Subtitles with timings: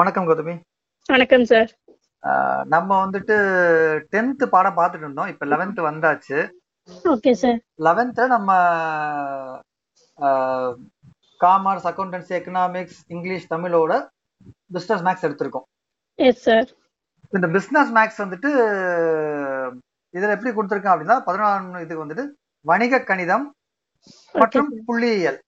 [0.00, 0.54] வணக்கம் கௌதமி.
[1.12, 1.70] வணக்கம் சார்
[2.72, 3.36] நம்ம வந்துட்டு
[4.14, 5.30] டென்த் பாடம் பார்த்துட்டு இருந்தோம்.
[5.32, 6.38] இப்ப லெவன்த் வந்தாச்சு.
[7.12, 8.56] ஓகே சார் லெவன்த்ல நம்ம
[11.44, 13.94] காமர்ஸ் அக்கௌண்டன்சி எக்கனாமிக்ஸ் இங்கிலீஷ் தமிழோட
[14.76, 15.66] பிசினஸ் மேக்ஸ் எடுத்திருக்கோம்.
[16.28, 16.68] எஸ் சார்
[17.36, 18.52] இந்த பிசினஸ் மேக்ஸ் வந்துட்டு
[20.16, 22.26] இதுல எப்படி கொடுத்துருக்கேன் அப்படின்னா பதினொன்று இதுக்கு வந்துட்டு
[22.72, 23.48] வணிக கணிதம்
[24.42, 25.40] மற்றும் புள்ளியியல்.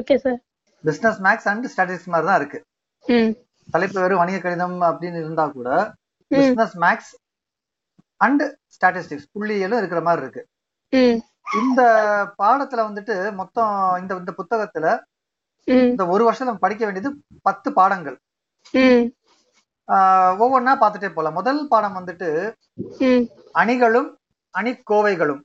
[0.00, 0.38] Okay sir
[0.84, 2.60] business maths and statistics மாதிரி தான் இருக்கு.
[3.72, 5.68] தலைப்பு வெறும் வணிக கணிதம் அப்படின்னு இருந்தா கூட
[6.30, 7.12] பிசினஸ் மேக்ஸ்
[8.24, 8.42] அண்ட்
[8.74, 10.42] ஸ்டாட்டிஸ்டிக்ஸ் புள்ளியியலும் இருக்கிற மாதிரி இருக்கு.
[11.60, 11.82] இந்த
[12.38, 14.86] பாடத்துல வந்துட்டு மொத்தம் இந்த இந்த புத்தகத்துல
[15.90, 17.10] இந்த ஒரு வருஷம் படிக்க வேண்டியது
[17.46, 18.16] பத்து பாடங்கள்.
[20.42, 21.38] ஒவ்வொன்றா பார்த்துட்டே போலாம்.
[21.38, 22.28] முதல் பாடம் வந்துட்டு
[23.60, 24.08] அணிகளும்
[24.54, 25.42] அணிக்கோவைகளும்.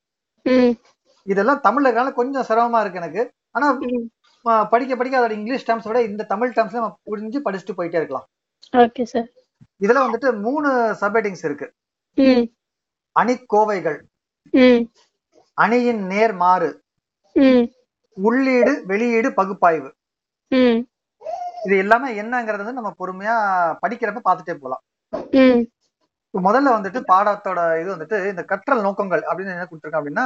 [1.28, 3.24] இதெல்லாம் தமிழ்ல இருக்கனால கொஞ்சம் சிரமமா இருக்கு எனக்கு.
[3.56, 3.68] ஆனா
[4.70, 8.28] படிக்க படிக்க அதோட இங்கிலீஷ் டேர்ம்ஸ் விட இந்த தமிழ் டேர்ம்ஸ் நம்ம புரிஞ்சு படிச்சுட்டு போயிட்டே இருக்கலாம்.
[8.78, 9.28] ஓகே சார்
[9.86, 10.70] இதுல வந்துட்டு மூணு
[11.02, 11.68] சப்ஹெட்டிங்ஸ் இருக்கு.
[12.14, 12.46] ம்.
[13.20, 14.00] அணிக்கோவைகள்.
[14.52, 14.84] ம்.
[15.54, 16.70] அணியின் நேர் மாறு
[18.18, 19.90] உள்ளீடு வெளியீடு பகுப்பாய்வு.
[21.66, 23.36] இது எல்லாமே என்னங்கிறது வந்து நம்ம பொறுமையா
[23.86, 24.84] படிக்கிறப்ப பார்த்துட்டே போலாம்.
[26.34, 30.26] முதல்ல வந்துட்டு பாடத்தோட இது வந்துட்டு இந்த கற்றல் நோக்கங்கள் அப்படின்னு என்ன கொடுத்துருக்கேன் அப்படின்னா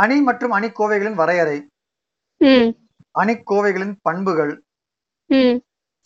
[0.00, 1.58] அணி மற்றும் அணிக்கோவைகளின் வரையறை.
[3.18, 4.54] அணிக்கோவைகளின் பண்புகள்.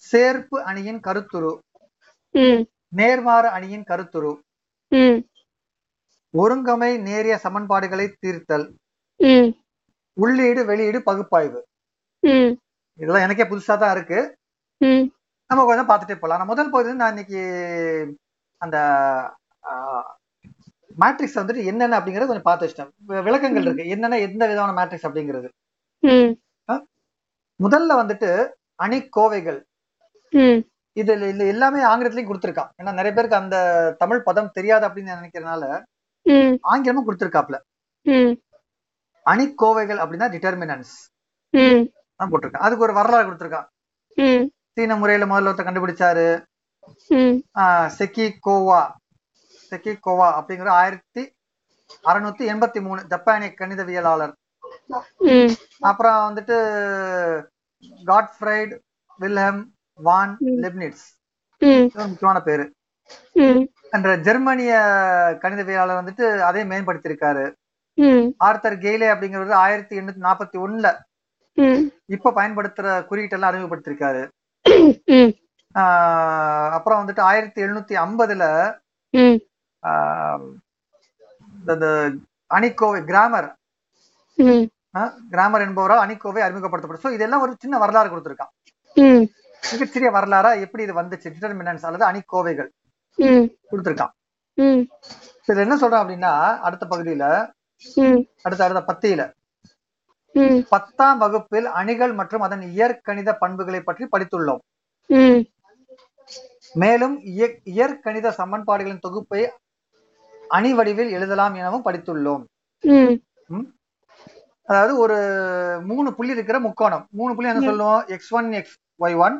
[0.08, 1.52] சேர்ப்பு அணியின் கருத்துரு.
[2.98, 4.32] நேர்மாறு அணியின் கருத்துரு.
[6.34, 8.66] ஒருங்கமை நேரிய சமன்பாடுகளை தீர்த்தல்.
[10.22, 11.60] உள்ளீடு வெளியீடு பகுப்பாய்வு.
[13.00, 14.20] இதெல்லாம் எனக்கே புதுசா தான் இருக்கு.
[15.50, 17.42] நம்ம கொஞ்சம் பார்த்துட்டே போகலாம் நான் முதல் பகுதி நான் இன்னைக்கு
[18.62, 18.76] அந்த
[21.00, 23.22] மேட்ரிக்ஸ் வந்துட்டு என்னென்ன அப்படிங்கறது கொஞ்சம் பார்த்து வச்சிட்டேன்.
[23.22, 23.88] விளக்கங்கள் இருக்கு.
[23.88, 25.48] என்னென்ன எந்த விதமான மேட்ரிக்ஸ் அப்படிங்கிறது.
[27.62, 28.48] முதல்ல வந்துட்டு
[28.82, 29.62] அணிக்கோவைகள்.
[30.30, 30.60] ம்.
[30.94, 32.70] இதுல இல்ல எல்லாமே ஆங்கிலத்திலயும் கொடுத்துருக்கான்.
[32.82, 33.56] ஏன்னா நிறைய பேருக்கு அந்த
[33.98, 35.82] தமிழ் பதம் தெரியாது அப்படின்னு நான் நினைக்கிறதுனால
[36.60, 37.56] ஆங்கிலமும் கொடுத்துருக்காப்ல.
[39.24, 40.94] அணிக்கோவைகள் அப்படின்னா டிட்டர்மினன்ஸ்
[42.16, 42.64] தான் போட்டிருக்கான்.
[42.66, 43.66] அதுக்கு ஒரு வரலாறு கொடுத்துருக்கான்.
[44.74, 46.44] சீன முறையில முதல்ல ஒருத்தர் கண்டுபிடிச்சாரு.
[47.98, 48.82] செக்கி கோவா
[49.70, 51.22] செக்கி கோவா அப்படிங்கிற ஆயிரத்தி
[52.04, 54.32] அறுநூத்தி எண்பத்தி மூணு ஜப்பானிய கணிதவியலாளர்.
[55.80, 56.56] அப்புறம் வந்துட்டு
[58.06, 58.72] காட்ஃப்ரைட்
[59.20, 59.60] வில்ஹெம்
[59.94, 60.36] வான்.
[60.44, 61.06] லெப்னிட்ஸ்.
[62.08, 62.64] முக்கியமான பேரு.
[63.90, 64.72] என்ற ஜெர்மனிய
[65.42, 67.52] கணிதவியலாளர் வந்துட்டு அதை மேம்படுத்தியிருக்காரு
[68.36, 70.88] ஆர்த்தர் கெய்லே அப்படிங்கிறது ஆயிரத்தி எண்ணூத்தி நாற்பத்தி ஒண்ணுல
[72.06, 74.22] இப்ப பயன்படுத்துற குறியீட்டெல்லாம் அறிமுகப்படுத்திருக்காரு.
[76.70, 78.44] அப்புறம் வந்துட்டு ஆயிரத்தி எழுநூத்தி ஐம்பதுல
[81.66, 82.10] இந்த
[82.54, 83.56] அணிக்கோவை கிராமர்
[85.30, 88.52] கிராமர் என்பவரால் அணிக்கோவை அறிமுகப்படுத்தப்படும் ஸோ இதெல்லாம் ஒரு சின்ன வரலாறு கொடுத்துருக்கான்.
[89.72, 91.32] மிகச்சிறிய வரலாறா எப்படி இது வந்துச்சு?
[91.32, 92.68] டிட்டர்மினன்ஸ் அல்லது அணிக்கோவைகள்
[93.72, 94.12] கொடுத்துருக்கான்.
[95.46, 97.50] இதுல என்ன சொல்றான் அப்படின்னா அடுத்த பகுதியில
[98.42, 99.32] அடுத்த அடுத்த பத்தியில.
[100.68, 104.60] பத்தாம் வகுப்பில் அணிகள் மற்றும் அதன் இயற்கணித பண்புகளை பற்றி படித்துள்ளோம்.
[106.74, 109.50] மேலும் இய- இயற்கணித சமன்பாடுகளின் தொகுப்பை
[110.56, 112.44] அணி வடிவில் எழுதலாம் எனவும் படித்துள்ளோம்.
[114.68, 115.16] அதாவது ஒரு
[115.90, 117.04] மூணு புள்ளி இருக்கிற முக்கோணம்.
[117.18, 117.64] மூணு புள்ளி என்ன.
[117.68, 118.02] சொல்லுவோம்?
[118.14, 119.36] X one X Y one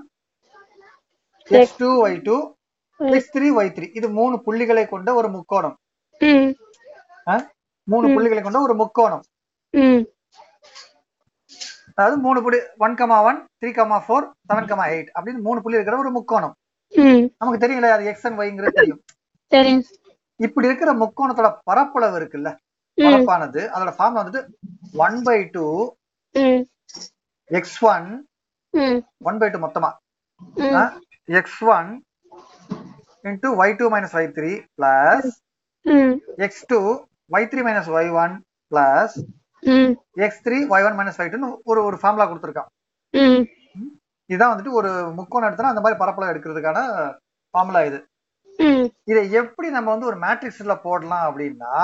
[1.59, 2.37] X two Y two
[3.15, 5.77] X three Y three இது மூணு புள்ளிகளை கொண்ட ஒரு முக்கோணம்.
[7.93, 8.07] மூணு.
[8.17, 9.25] புள்ளிகளை கொண்ட ஒரு முக்கோணம்.
[11.95, 15.79] அதாவது மூணு புள்ளி one comma one three comma four seven comma eight அப்படின்னு மூணு புள்ளி
[15.79, 16.55] இருக்கிற ஒரு முக்கோணம்.
[17.39, 19.01] நமக்கு தெரியல அது எக்ஸ் அண்ட் ஒய்ங்கிறது தெரியும்.
[20.47, 22.51] இப்படி இருக்கிற முக்கோணத்தோட பரப்பளவு இருக்குல்ல?
[22.99, 24.41] பரப்பானது அதோட ஃபார்ம் வந்துட்டு
[25.05, 25.67] one by two
[27.51, 28.09] X one
[29.29, 29.91] one by two மொத்தமா.
[31.41, 31.91] X one
[33.31, 35.31] into Y two minus Y three plus
[36.47, 36.81] X two
[37.37, 38.35] Y three minus Y one
[38.73, 39.17] plus
[40.27, 42.71] X three Y one minus Y டூன்னு ஒரு ஒரு formula கொடுத்துருக்கான்.
[44.31, 46.79] இதுதான் வந்துட்டு ஒரு முக்கோணம் எடுத்தனா அந்த மாதிரி பரப்பளவு எடுக்கிறதுக்கான
[47.55, 47.99] ஃபார்முலா இது.
[49.11, 51.75] இதை எப்படி நம்ம வந்து ஒரு மேட்ரிக்ஸ்ல போடலாம் அப்படின்னா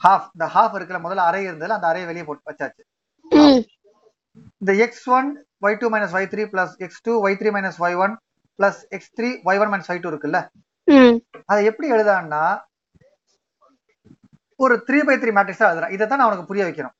[0.00, 2.82] ஹாஃப் இந்த ஹாஃப் இருக்குல்ல முதல்ல அரை இருந்ததுல அந்த அறையை வெளியே போட்டு வச்சாச்சு.
[4.62, 5.28] இந்த X one
[5.66, 8.14] Y two minus Y three plus X two Y three minus Y one
[8.58, 10.40] plus X three Y one minus Y two இருக்குல்ல?
[11.50, 12.42] அதை எப்படி எழுதான்னா
[14.60, 15.94] ஒரு த்ரீ பை த்ரீ மேட்ரிக்ஸா எழுதுறேன்.
[15.96, 16.94] இதை தான் நான் உனக்கு புரிய வைக்கணும்.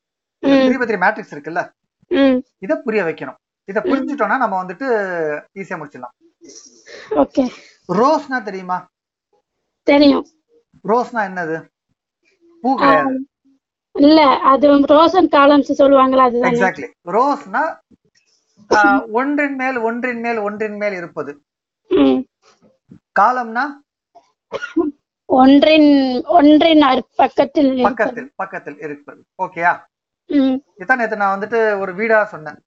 [0.69, 1.63] த்ரீ பை த்ரீ மேட்ரிக்ஸ் இருக்குல்ல?
[2.67, 3.39] இதை புரிய வைக்கணும்.
[3.71, 4.87] இதை புரிஞ்சுட்டோம்னா நம்ம வந்துட்டு
[5.63, 6.15] ஈஸியா முடிச்சிடலாம்.
[7.25, 7.45] ஓகே.
[7.99, 8.79] ரோஸ்னா தெரியுமா?
[9.87, 10.27] தெரியும்.
[10.91, 11.57] ரோஸ்னா என்னது?
[12.65, 13.19] பூ கிடையாது.
[13.95, 14.21] இல்ல
[14.51, 16.53] அது ரோசன் காலம்ஸ் சொல்லுவாங்களா அதுதானே?
[16.53, 17.63] எக்ஸாக்ட்லி ரோஸ்னா
[19.21, 21.33] ஒன்றின் மேல் ஒன்றின் மேல் ஒன்றின் மேல் இருப்பது.
[23.21, 23.65] காலம்னா?
[25.29, 25.91] ஒன்றின்
[26.37, 26.85] ஒன்றின்
[27.23, 27.73] பக்கத்தில்.
[27.89, 29.21] பக்கத்தில் பக்கத்தில் இருப்பது.
[29.45, 29.73] ஓகேயா
[30.83, 32.59] இதான் நேத்து நான் வந்துட்டு ஒரு வீடா சொன்னேன்.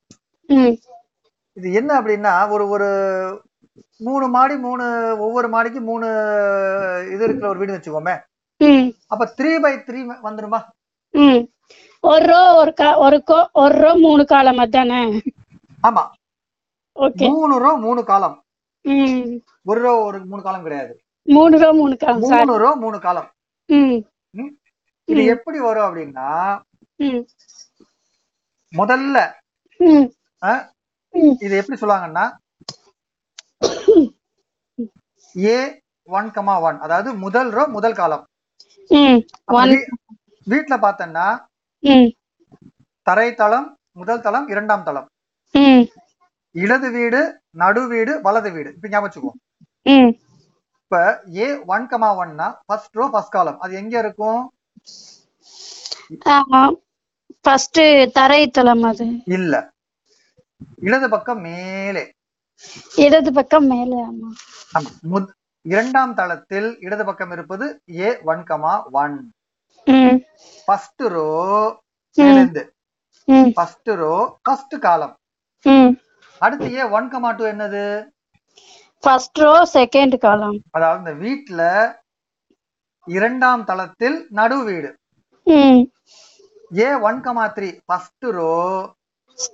[1.57, 2.89] இது என்ன அப்படின்னா ஒரு ஒரு
[4.07, 4.85] மூணு மாடி மூணு
[5.19, 6.07] ஒவ்வொரு மாடிக்கு மூணு
[7.13, 8.15] இது இருக்கிற ஒரு வீடு வச்சுக்கோமே.
[9.07, 10.59] அப்ப த்ரீ பை த்ரீ வந்துருமா.
[12.11, 12.73] ஒரு ரோ ஒரு
[13.05, 15.01] ஒரு கோ ஒரு ரோ மூணு காலம் அதானே?
[15.87, 16.03] ஆமா.
[16.99, 17.27] ஓகே.
[17.29, 18.35] மூணு ரோ மூணு காலம்.
[19.63, 20.93] ஒரு ரோ ஒரு மூணு காலம் கிடையாது.
[21.21, 23.29] மூணு ரோ மூணு காலம் மூணு ரோ மூணு காலம்.
[25.11, 25.25] இது.
[25.25, 26.29] எப்படி வரும் அப்படின்னா
[28.77, 29.17] முதல்ல
[31.39, 32.25] இது எப்படி சொல்லுவாங்கன்னா
[35.35, 38.23] ஏ ஒன் கமா ஒன் அதாவது முதல் ரோ முதல் காலம்
[38.89, 39.87] ம் அப்ப ஒன் வீ-
[40.47, 41.27] வீட்ல பார்த்தோம்னா
[41.79, 42.09] ம்.
[43.01, 45.07] தரை தளம் முதல் தளம் இரண்டாம் தளம்.
[46.51, 48.69] இடது வீடு நடு வீடு வலது வீடு.
[48.75, 49.39] இப்ப ஞாபகம்
[50.81, 54.53] இப்ப ஏ ஒன் கமா ஒன்னா ஃபர்ஸ்ட் ரோ ஃபர்ஸ்ட் காலம் அது எங்க இருக்கும்?
[57.41, 57.79] ஃபர்ஸ்ட்
[58.13, 59.05] தரைத்தளம் அது.
[59.25, 59.71] இல்ல.
[60.81, 62.11] இடது பக்கம் மேலே.
[62.97, 64.29] இடது பக்கம் மேலே ஆமா.
[65.65, 67.65] இரண்டாம் தளத்தில் இடது பக்கம் இருப்பது
[67.99, 69.17] A one comma one
[70.67, 71.27] first row
[73.57, 74.13] first row
[74.43, 75.13] first column
[76.41, 77.83] அடுத்து ஏ ஒன் கமா டூ என்னது?
[79.03, 81.61] ஃபர்ஸ்ட் ரோ செகண்ட் காலம் அதாவது இந்த வீட்ல
[83.07, 84.89] இரண்டாம் தளத்தில் நடு வீடு.
[86.77, 88.51] A one comma three first row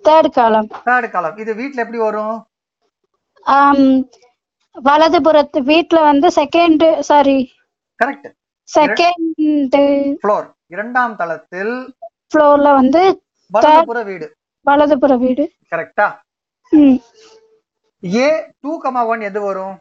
[0.06, 2.36] third column third column இது வீட்ல எப்படி வரும்?
[4.76, 7.38] வலதுபுறத்து வீட்ல வந்து second sorry
[8.00, 8.30] correct
[8.70, 9.78] second
[10.20, 11.74] floor இரண்டாம் தளத்தில்
[12.30, 13.02] ஃப்ளோர்ல வந்து
[13.52, 14.28] வலதுபுற வீடு.
[14.66, 15.46] வலதுபுற வீடு.
[15.72, 16.08] கரெக்டா
[18.04, 18.28] ஏ
[18.62, 19.76] டூ கமா ஒன் எது வரும்?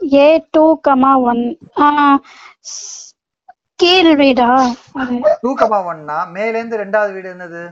[0.00, 1.42] ஏ டூ கமா ஒன்
[3.78, 4.50] கீழ் வீடா?
[5.42, 7.62] டூ கமா ஒன்னா மேலேந்து ரெண்டாவது வீடு என்னது?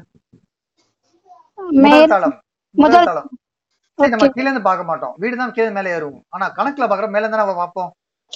[1.82, 2.36] மேல் முதல் தளம்.
[2.74, 3.28] முதல் தளம்.
[3.98, 5.14] நம்ம கீழ இருந்து பார்க்க மாட்டோம்.
[5.22, 7.90] வீடு தான் கீழே மேலே ஏறுவோம் ஆனா கணக்குல பாக்குறோம் மேல இருந்து நம்ம பார்ப்போம்?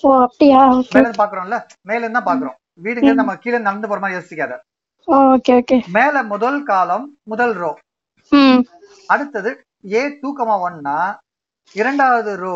[0.05, 0.61] ஓ அப்படியா?
[0.95, 1.59] மேல இருந்து பாக்குறோம்ல
[1.89, 2.57] மேல இருந்து தான் பாக்குறோம்
[2.87, 4.55] வீடுங்க நம்ம கீழே நடந்து போற மாதிரி யோசிக்காத.
[5.09, 7.71] ஓகே ஓகே மேல முதல் காலம் முதல் ரோ
[9.09, 9.51] அடுத்தது
[9.93, 10.97] ஏ டூ கமா ஒன்னா
[11.75, 12.55] இரண்டாவது ரோ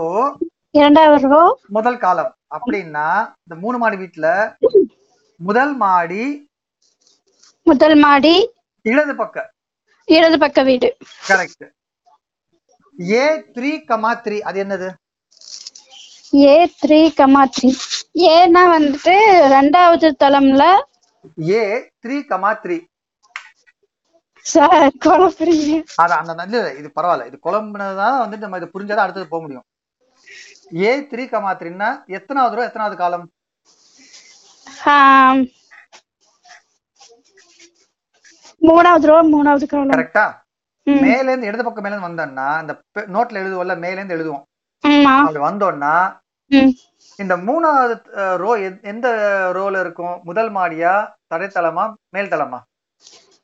[0.78, 1.42] இரண்டாவது ரோ
[1.76, 2.32] முதல் காலம்.
[2.56, 3.06] அப்படின்னா
[3.44, 4.28] இந்த மூணு மாடி வீட்டுல
[5.40, 6.22] முதல் மாடி
[7.66, 8.34] முதல் மாடி
[8.84, 9.36] இடது பக்க.
[10.08, 10.88] இடது பக்க வீடு.
[11.28, 11.64] Correct
[13.08, 13.24] A
[13.54, 14.38] three comma three.
[14.48, 14.88] அது என்னது?
[16.40, 17.70] A three comma three.
[18.34, 19.14] ஏன்னா வந்துட்டு
[19.54, 20.64] ரெண்டாவது தளம்ல
[21.48, 21.62] A
[22.02, 22.78] three comma three.
[24.52, 27.26] Sir குழப்பறீங்க அது அந்த நல்ல இது பரவாயில்ல.
[27.30, 29.66] இது குழம்புனதான் வந்துட்டு நம்ம இது புரிஞ்சாதான் அடுத்தது போக முடியும்.
[30.82, 33.26] ஏ த்ரீ கமா த்ரீன்னா எத்தனாவது ரோ எத்தனாவது காலம்.
[38.68, 39.96] மூணாவது ரோ மூணாவது காலம்.
[39.96, 40.26] கரெக்டா.
[40.98, 44.46] மேல இருந்து இடது பக்கம் மேல இருந்து வந்தோம்னா இந்த பெ- நோட்ல எழுதுவோம்ல மேல இருந்து எழுதுவோம்
[45.20, 45.94] அப்படி வந்தோம்னா.
[47.18, 47.94] இந்த மூணாவது
[48.36, 48.50] ரோ
[48.82, 49.06] எந்த
[49.54, 50.20] ரோல இருக்கும்?
[50.24, 50.92] முதல் மாடியா
[51.30, 52.58] தரைத்தளமா மேல் தளமா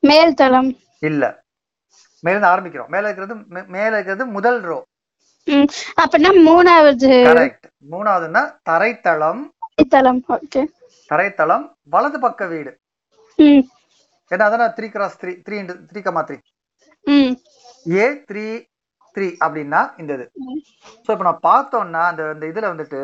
[0.03, 0.71] மேல் தளம்
[1.01, 1.23] இல்ல.
[2.25, 2.89] மேல இருந்து ஆரம்பிக்கிறோம்.
[2.89, 3.35] மேல இருக்கிறது
[3.69, 4.79] மேல இருக்கிறது முதல் ரோ.
[5.49, 5.69] ம்.
[6.01, 9.43] அப்படின்னா மூணாவது கரெக்ட் மூணாவதுன்னா தரைத்தளம்.
[9.89, 10.63] தளம் ஓகே.
[11.11, 12.73] தரைத்தளம் வலது பக்க வீடு.
[13.39, 13.63] ம்.
[14.31, 16.37] ஏன்னா அதான் three cross three three into three comma three
[17.97, 18.47] A three
[19.17, 20.27] three அப்படின்னா இந்த இது
[21.05, 23.01] ஸோ இப்போ நான் பார்த்தோம்னா அந்த அந்த இதுல வந்துட்டு.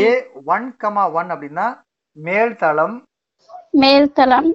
[0.00, 0.10] ஏ
[0.46, 1.66] ஒன் கமா ஒன் அப்படின்னா
[2.16, 2.96] மேல் தளம்
[3.74, 4.48] மேல் தளம்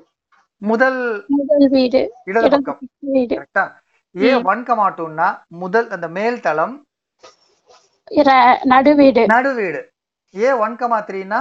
[0.62, 2.80] முதல் முதல் வீடு இடது பக்கம்.
[3.36, 3.64] கரெக்டா
[4.16, 5.28] ஏ ஒன் கமா டூன்னா
[5.58, 6.76] முதல் அந்த மேல் தளம்
[8.12, 9.82] இர- நடு வீடு நடு வீடு
[10.34, 11.40] ஏ ஒன் கமா த்ரீனா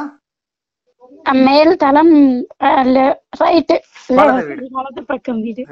[1.44, 2.14] மேல் தளம்
[3.40, 3.76] ரைட்டு
[4.10, 4.62] வலது வீடு.
[4.76, 5.62] வலது பக்கம் வீடு.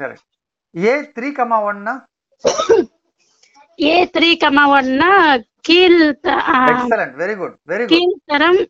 [0.75, 1.93] ஏ த்ரீ கமா ஒன்னா?
[3.79, 5.09] ஏ த்ரீ கமா ஒன்னா
[5.67, 5.99] கீழ்
[6.73, 8.61] excellent very good very good கீழ் தரம்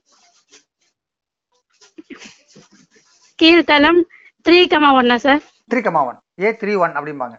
[3.40, 4.02] கீழ் தளம்
[4.46, 5.42] த்ரீ கமா ஒன்னா sir
[5.72, 6.18] three comma one.
[6.46, 7.36] A three one அப்படிம்பாங்க.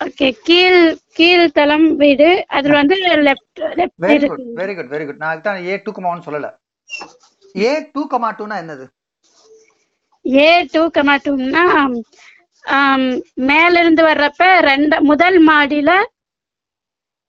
[0.00, 0.26] ஓகே.
[0.48, 0.80] கீழ்
[1.18, 2.26] கீழ் தளம் வீடு.
[2.56, 2.96] அதுல வந்து
[3.28, 6.48] left left very good very good very good நான் தான் ஏ டூ கமா ஒன் சொல்லல.
[7.66, 8.86] ஏ டூ கமா டூனா என்னது?
[10.24, 11.64] ஏ டூ கமா டூன்னா
[13.48, 15.90] மேல இருந்து வர்றப்ப ரெண்ட முதல் மாடியில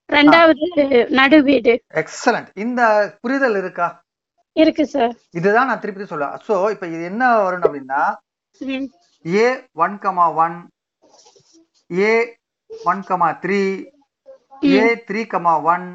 [0.09, 0.65] ரெண்டாவது
[1.11, 2.81] நடு வீடு எக்ஸலண்ட் இந்த
[3.21, 3.87] புரிதல் இருக்கா?
[4.55, 5.11] இருக்கு சார்.
[5.33, 8.01] இதுதான் நான் திருப்பி சொல்லுவேன் சோ இப்ப இது என்ன வரும் அப்படின்னா
[9.25, 9.45] A
[9.79, 10.57] one comma one
[11.89, 12.11] A
[12.69, 13.61] one comma three
[14.73, 15.85] A three comma one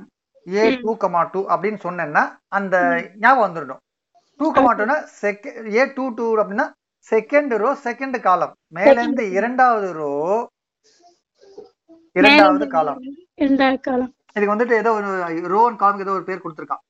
[0.47, 2.77] A two comma two அப்படின்னு சொன்னேன்னா அந்த
[3.21, 3.83] ஞாபகம் வந்துடணும்
[4.41, 6.67] டூ கமா டூனா செகண்ட் ஏ டூ டூ அப்படின்னா
[7.11, 10.13] செகண்ட் ரோ செகண்ட் காலம் மேல இருந்து இரண்டாவது ரோ
[12.21, 13.01] இரண்டாவது காலம்
[13.43, 15.09] இரண்டாவது காலம் இதுக்கு வந்துட்டு ஏதோ ஒரு
[15.55, 16.83] ரோ அண்ட் காலம்க்கு ஏதோ ஒரு பேர் கொடுத்துருக்கான்.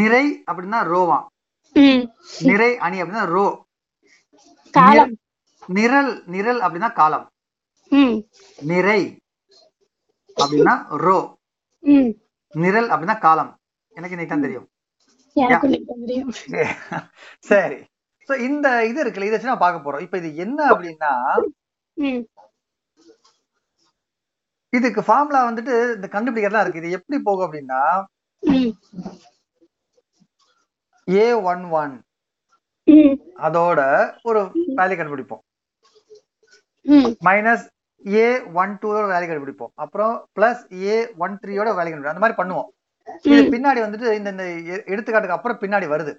[0.00, 1.18] நிறை அப்படின்னா ரோவா
[2.48, 3.44] நிறை அணி அப்படின்னா ரோ
[4.74, 5.12] காலம்.
[5.78, 7.26] நிரல் நிரல் அப்படின்னா காலம்.
[8.58, 9.00] நிறை
[10.36, 10.74] அப்படின்னா
[11.06, 11.18] ரோ
[12.54, 13.52] நிரல் அப்படின்னா காலம்.
[13.96, 14.66] எனக்கு இன்னைக்கு தான் தெரியும்.
[17.50, 17.78] சரி.
[18.28, 20.04] சோ இந்த இது இருக்குல்ல இதை வச்சு நான் பார்க்க போறோம்.
[20.06, 21.12] இப்ப இது என்ன அப்படின்னா
[24.72, 26.82] இதுக்கு ஃபார்முலா வந்துட்டு இந்த கண்டுபிடிக்கிறதா இருக்கு.
[26.82, 27.82] இது எப்படி போகும் அப்படின்னா
[31.08, 31.94] ஏ ஒன் ஒன்
[33.46, 33.80] அதோட
[34.28, 34.40] ஒரு
[34.78, 35.42] வேல்யூ கண்டுபிடிப்போம்.
[37.28, 37.64] மைனஸ்
[38.04, 38.26] ஏ
[38.62, 39.72] ஒன் டூவோட வேல்யூ கண்டுபிடிப்போம்.
[39.84, 40.62] அப்புறம் பிளஸ்
[40.92, 42.16] ஏ ஒன் த்ரீயோட வேல்யூ கண்டுபிடிப்போம்.
[42.16, 42.70] அந்த மாதிரி பண்ணுவோம்.
[43.22, 44.44] இது பின்னாடி வந்துட்டு இந்த இந்த
[44.92, 46.12] எடுத்துக்காட்டுக்கு அப்புறம் பின்னாடி வருது.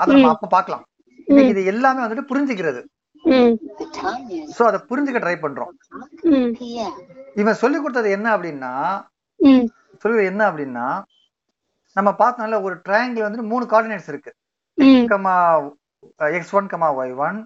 [0.00, 0.78] அதை நம்ம அப்ப
[1.28, 2.80] இன்னைக்கு இது எல்லாமே வந்துட்டு புரிஞ்சுக்கிறது.
[4.56, 5.72] சோ அதை புரிஞ்சுக்க ட்ரை பண்றோம்.
[7.34, 8.72] இவன் சொல்லி கொடுத்தது என்ன அப்படின்னா
[9.40, 9.66] ம்.
[10.04, 10.86] சொல்லுவது என்ன அப்படின்னா
[11.96, 14.30] நம்ம பார்த்தோம்ல ஒரு ட்ரையாங்கிள் வந்துட்டு மூணு கோஆர்டினேட்ஸ் இருக்கு.
[15.06, 15.34] Comma
[16.36, 17.38] X one comma Y one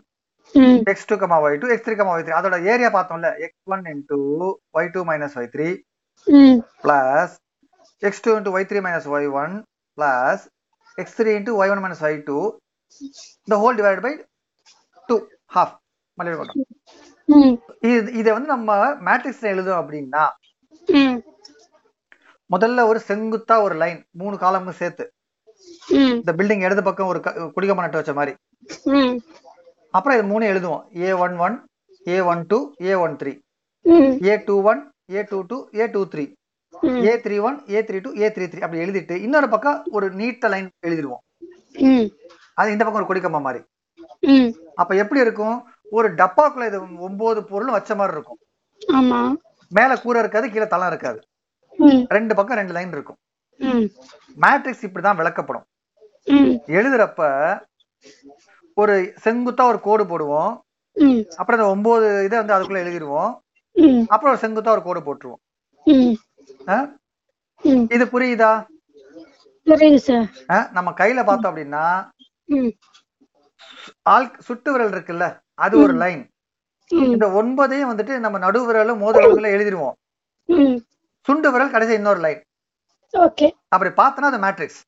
[0.87, 3.85] X two comma Y two X three comma Y three அதோட ஏரியா பார்த்தோம்ல X one
[3.93, 4.19] into
[4.79, 5.69] Y two minus Y three
[6.85, 7.35] plus
[8.03, 9.55] X two into Y three minus Y one
[9.99, 10.45] plus
[10.99, 12.39] X three into Y one minus Y two
[13.49, 14.13] the whole divide by
[15.09, 15.17] two
[15.53, 15.75] half
[16.19, 16.69] multiple பண்ணோம்
[17.29, 17.55] ம்.
[18.21, 18.71] இது வந்து நம்ம
[19.07, 20.25] மேட்ரிக்ஸ்ல எழுதும் அப்படின்னா
[22.51, 25.05] முதல்ல ஒரு செங்குத்தா ஒரு லைன் மூணு காலமும் சேர்த்து
[26.13, 28.33] இந்த பில்டிங் இடது பக்கம் ஒரு க- குடிகம்ப நட்டு வச்ச மாதிரி.
[29.95, 30.83] அப்புறம் இது மூணு எழுதுவோம்.
[30.99, 31.57] A one one
[32.07, 33.33] A one two A one three
[34.25, 34.81] A two one
[35.11, 36.25] A two two A two three
[36.85, 40.49] A three one A three two A three three அப்படி எழுதிட்டு இன்னொரு பக்கம் ஒரு நீட்ட
[40.49, 41.41] லைன் எழுதிடுவோம்.
[41.73, 42.07] ம்.
[42.55, 43.65] அது இந்த பக்கம் ஒரு குடிக்கம்ப மாதிரி.
[44.75, 45.67] அப்ப எப்படி இருக்கும்?
[45.91, 48.39] ஒரு டப்பாக்குள்ள இது ஒன்பது பொருள் வச்ச மாதிரி இருக்கும்.
[49.69, 51.21] மேல கூரை இருக்காது கீழே தளம் இருக்காது.
[52.09, 53.17] ரெண்டு பக்கம் ரெண்டு லைன் இருக்கும்.
[54.41, 55.65] மேட்ரிக்ஸ் இப்படிதான் விளக்கப்படும்.
[56.67, 57.61] எழுதுறப்ப
[58.75, 60.59] ஒரு செங்குத்தா ஒரு கோடு போடுவோம்.
[61.37, 63.39] அப்புறம் இந்த ஒன்பது இதை வந்து அதுக்குள்ள எழுதிடுவோம்.
[63.73, 64.03] ம்.
[64.09, 66.13] அப்புறம் ஒரு செங்குத்தா ஒரு கோடு போட்டுருவோம்.
[67.95, 68.53] இது புரியுதா?
[70.73, 71.85] நம்ம கையில பார்த்தோம் அப்படின்னா
[74.03, 76.23] ஆள் சுட்டு விரல் இருக்குல்ல அது ஒரு லைன்.
[76.91, 79.97] இந்த ஒன்பதையும் வந்துட்டு நம்ம நடு விரலும் மோத விரல்ல எழுதிடுவோம்.
[80.45, 80.77] ம்.
[81.27, 82.43] சுண்டு விரல் கடைசி இன்னொரு லைன்.
[83.13, 83.51] ஓகே.
[83.69, 84.81] அப்படி பார்த்தோன்னா அது மேட்ரிக்ஸ்.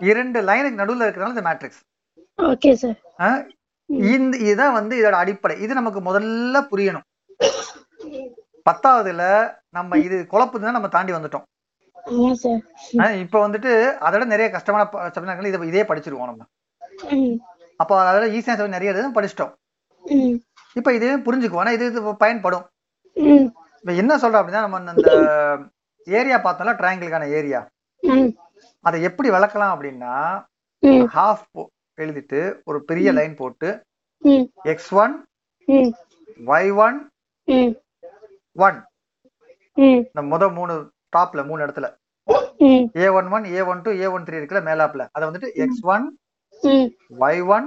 [0.00, 1.80] இரண்டு லைனுக்கு நடுவுல இருக்கிறனால இது மேட்ரிக்ஸ்.
[2.42, 3.46] Okay sir.
[3.86, 5.60] இந்த இதான் வந்து இதோட அடிப்படை.
[5.60, 7.06] இது நமக்கு முதல்ல புரியணும்.
[8.68, 9.22] பத்தாவதுல
[9.76, 11.44] நம்ம இது குழப்பதுன்னா நம்ம தாண்டி வந்துட்டோம்.
[13.24, 13.72] இப்ப வந்துட்டு
[14.06, 16.44] அதோட நிறைய கஷ்டமான சப்ஜெக்ட்கள் இதை இதே படிச்சிருவோம் நம்ம.
[17.80, 19.52] அப்போ அதோட ஈஸியா சொல்லி நிறைய இது படிச்சிட்டோம்.
[20.78, 21.64] இப்ப இது புரிஞ்சுக்குவோம்.
[21.64, 22.66] ஆனா இது பயன்படும்.
[23.80, 25.10] இப்ப என்ன சொல்றோம் அப்படின்னா நம்ம அந்த
[26.06, 27.60] ஏரியா பார்த்தோம்ல ட்ரையாங்கிளுக்கான ஏரியா
[28.84, 30.14] அதை எப்படி விளக்கலாம் அப்படின்னா
[31.16, 31.46] ஹாஃப்
[31.98, 33.68] எழுதிட்டு ஒரு பெரிய லைன் போட்டு
[34.72, 35.14] X one
[36.54, 36.98] Y one
[38.56, 38.78] one
[40.04, 40.74] இந்த முத மூணு
[41.12, 41.86] டாப்ல மூணு இடத்துல.
[42.98, 46.04] A one one A one two A one three இருக்குல்ல மேலாப்ல அதை வந்துட்டு X one
[47.20, 47.66] Y one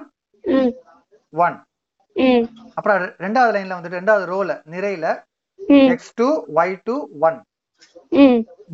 [1.34, 1.58] one
[2.78, 5.06] அப்புறம் ரெண்டாவது லைன்ல வந்துட்டு ரெண்டாவது ரோல நிறையில
[5.88, 6.28] X two
[6.58, 7.38] Y two one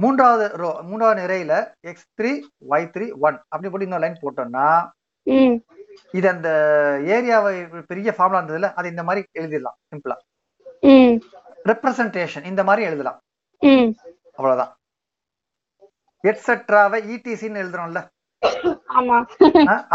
[0.01, 1.53] மூன்றாவது ரோ மூன்றாவது நிறையில
[1.89, 2.32] X three
[2.70, 4.67] Y three one அப்படி போட்டு இன்னொரு லைன் போட்டோம்னா
[6.13, 6.50] இது அந்த
[7.15, 7.51] ஏரியாவை
[7.91, 10.17] பெரிய ஃபார்முலா இருந்ததுல அது இந்த மாதிரி எழுதிடலாம் சிம்பிளா
[11.70, 13.20] ரெப்ரசன்டேஷன் இந்த மாதிரி எழுதலாம்.
[14.38, 14.72] அவ்வளவுதான்.
[16.24, 18.00] எட்ஸெட்ராவை இடிசின்னு எழுதுறோம்ல.
[19.00, 19.17] ஆமா.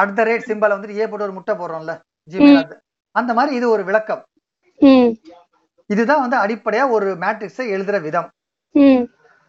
[0.01, 1.95] அட் த ரேட் சிம்பிள் வந்துட்டு ஏ போட்டு ஒரு முட்டை போடுறோம்ல
[2.31, 2.79] ஜிமெயில்
[3.19, 4.23] அந்த மாதிரி இது ஒரு விளக்கம்.
[5.95, 8.29] இதுதான் வந்து அடிப்படையா ஒரு மேட்ரிக்ஸை எழுதுற விதம்.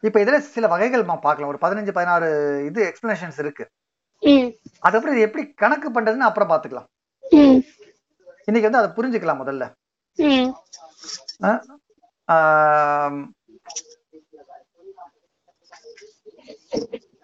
[0.07, 1.51] இப்ப இதுல சில வகைகள் பார்க்கலாம்.
[1.51, 2.29] ஒரு பதினஞ்சு பதினாறு
[2.69, 3.65] இது எக்ஸ்பிளனேஷன்ஸ் இருக்கு.
[4.85, 6.87] அதுக்கப்புறம் இது எப்படி கணக்கு பண்றதுன்னு அப்புறம் பாத்துக்கலாம்
[8.47, 9.65] இன்னைக்கு வந்து அதை புரிஞ்சுக்கலாம் முதல்ல.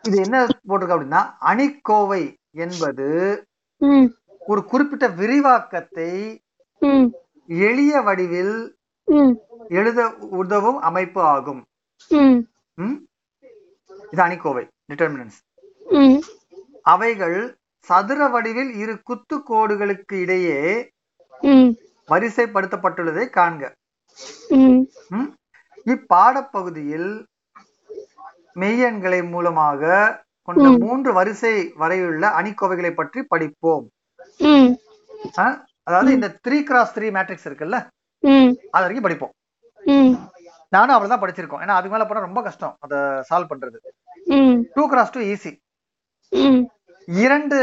[0.06, 0.38] இது என்ன
[0.70, 1.22] போட்டிருக்கு அப்படின்னா
[1.52, 2.24] அணிக்கோவை
[2.66, 3.08] என்பது
[4.42, 6.10] ஒரு குறிப்பிட்ட விரிவாக்கத்தை
[7.50, 8.56] எளிய வடிவில்
[9.70, 10.00] எழுத
[10.40, 11.62] உதவும் அமைப்பு ஆகும்?
[14.14, 15.40] இது அணிக்கோவை டிட்டர்மினன்ஸ்
[16.94, 17.38] அவைகள்
[17.88, 20.60] சதுர வடிவில் இரு குத்து கோடுகளுக்கு இடையே
[22.10, 23.64] வரிசைப்படுத்தப்பட்டுள்ளதை காண்க?
[25.94, 27.10] இப்பாடப்பகுதியில்
[28.62, 29.82] மெய்யெண்களை மூலமாக
[30.48, 30.66] கொண்ட.
[30.84, 33.86] மூன்று வரிசை வரையுள்ள அணிக்கோவைகளை பற்றி படிப்போம்?
[35.88, 37.78] அதாவது இந்த த்ரீ கிராஸ் த்ரீ மேட்ரிக்ஸ் இருக்குல்ல?
[38.76, 39.34] அது வரைக்கும் படிப்போம்.
[40.76, 41.62] நானும் அவ்வளவுதான் படிச்சிருக்கோம்.
[41.64, 42.98] ஏன்னா அதுக்கு மேல போனா ரொம்ப கஷ்டம் அதை
[43.30, 43.78] சால்வ் பண்றது.
[44.78, 45.52] டூ கிராஸ் டூ ஈஸி
[47.24, 47.58] இரண்டு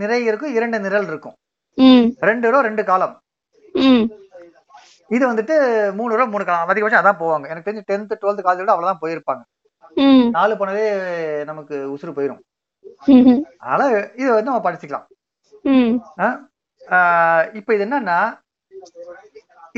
[0.00, 1.36] நிறை இருக்கும் இரண்டு நிரல் இருக்கும்.
[2.30, 3.14] ரெண்டு ரோ ரெண்டு காலம்.
[5.16, 5.54] இது வந்துட்டு
[5.98, 7.46] மூணு ரூபா மூணு காலம் அதிகபட்சம் அதான் போவாங்க.
[7.52, 9.42] எனக்கு தெரிஞ்சு டென்த் டுவெல்த் காலேஜ் விட அவ்வளவுதான் போயிருப்பாங்க.
[10.36, 10.84] நாலு போனதே
[11.50, 12.40] நமக்கு உசுறு போயிடும்
[13.14, 13.82] ம் அதனால
[14.20, 15.06] இது வந்து நம்ம படிச்சுக்கலாம்.
[17.58, 18.18] இப்ப இது என்னன்னா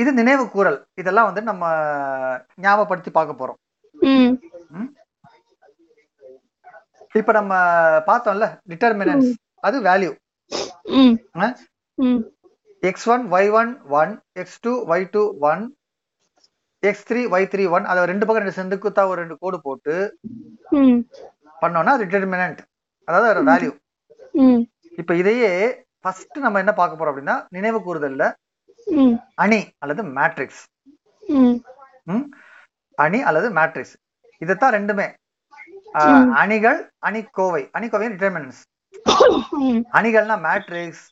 [0.01, 0.79] இது நினைவு கூறல்.
[1.01, 1.63] இதெல்லாம் வந்து நம்ம
[2.63, 3.59] ஞாபகப்படுத்தி பார்க்க போறோம்.
[7.19, 7.53] இப்ப நம்ம
[8.09, 9.29] பார்த்தோம்ல டிட்டர்மினன்ஸ்
[9.67, 10.11] அது value
[12.85, 14.11] X one Y one one
[14.41, 15.63] X two Y two one
[16.83, 19.95] X three Y three one அதை ரெண்டு பக்கம் ரெண்டு செங்குத்தா ஒரு ரெண்டு கோடு போட்டு
[21.61, 22.61] பண்ணோம்னா அது டிட்டர்மினன்ட்
[23.07, 23.71] அதாவது ஒரு வேல்யூ
[24.97, 25.51] இப்ப இதையே
[26.03, 28.23] ஃபர்ஸ்ட் நம்ம என்ன பார்க்க போறோம் அப்படின்னா நினைவு கூறுதல்ல
[29.37, 30.61] அணி அல்லது மேட்ரிக்ஸ்?
[32.97, 33.95] அணி அல்லது மேட்ரிக்ஸ்
[34.41, 35.07] இதைத்தான் ரெண்டுமே.
[36.41, 37.61] அணிகள் அணிக்கோவை.
[37.77, 38.61] அணிக்கோவை டிட்டர்மினன்ஸ்
[39.97, 41.03] அணிகள்னா மேட்ரிக்ஸ்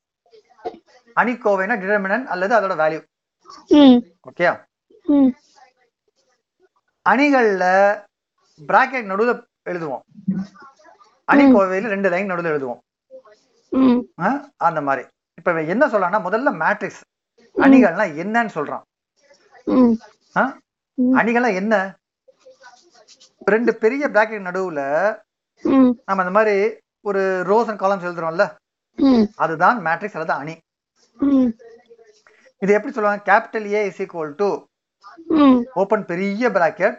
[1.20, 3.02] அணிக்கோவைனா டிட்டர்மினன்ட் அல்லது அதோட வேல்யூ
[4.30, 4.46] ஓகே
[7.06, 7.64] அணிகள்ல
[8.60, 9.32] பிராக்கெட் நடுவுல
[9.70, 10.04] எழுதுவோம்.
[11.32, 12.82] அணிக்கோவையில ரெண்டு லைன் நடுவுல எழுதுவோம்?
[14.68, 15.04] அந்த மாதிரி.
[15.40, 17.04] இப்ப என்ன சொல்றான்னா முதல்ல மேட்ரிக்ஸ்
[17.66, 18.84] அணிகள்னா என்னன்னு சொல்றான்.
[21.20, 21.74] அணிகள்னா என்ன?
[23.54, 24.82] ரெண்டு பெரிய பிராக்கெட் நடுவுல
[26.08, 26.56] நம்ம அந்த மாதிரி
[27.10, 28.46] ஒரு ரோஸ் அண்ட் காலம்ஸ் எழுதுறோம்ல.
[29.44, 30.56] அதுதான் மேட்ரிக்ஸ் அல்லது அணி.
[32.62, 33.24] இது எப்படி சொல்லுவாங்க?
[33.30, 34.50] Capital A is equal to
[35.82, 36.98] open பெரிய bracket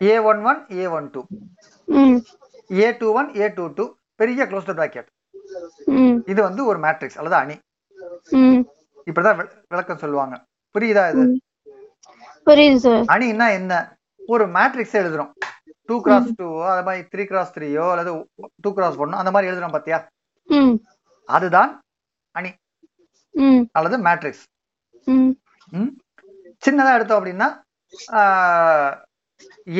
[0.00, 1.22] A one one A one two
[2.82, 3.84] A two one A two two
[4.20, 5.08] பெரிய க்ளோஸ்டு பிராக்கெட்
[6.32, 7.56] இது வந்து ஒரு மேட்ரிக்ஸ் அல்லது அணி.
[9.08, 9.38] இப்படிதான்
[9.72, 10.34] விளக்கம் சொல்லுவாங்க.
[10.74, 11.24] புரியுதா இது?
[12.46, 13.72] புரியுது அணின்னா என்ன?
[14.32, 15.30] ஒரு மேட்ரிக்ஸ் எழுதுறோம்.
[15.88, 18.10] டூ கிராஸ் டூ அது மாதிரி த்ரீ கிராஸ் த்ரீயோ அல்லது
[18.64, 19.98] டூ கிராஸ் ஒன்னோ அந்த மாதிரி எழுதுறோம் பாத்தியா?
[21.28, 21.72] அதுதான்
[22.34, 22.50] அணி
[23.78, 24.44] அல்லது மேட்ரிக்ஸ்?
[26.64, 27.48] சின்னதா எடுத்தோம் அப்படின்னா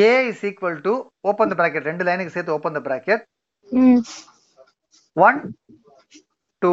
[0.03, 0.93] A is equal to
[1.31, 3.25] open the bracket ரெண்டு லைனுக்கு சேர்த்து open the bracket
[5.17, 5.39] one
[6.63, 6.73] two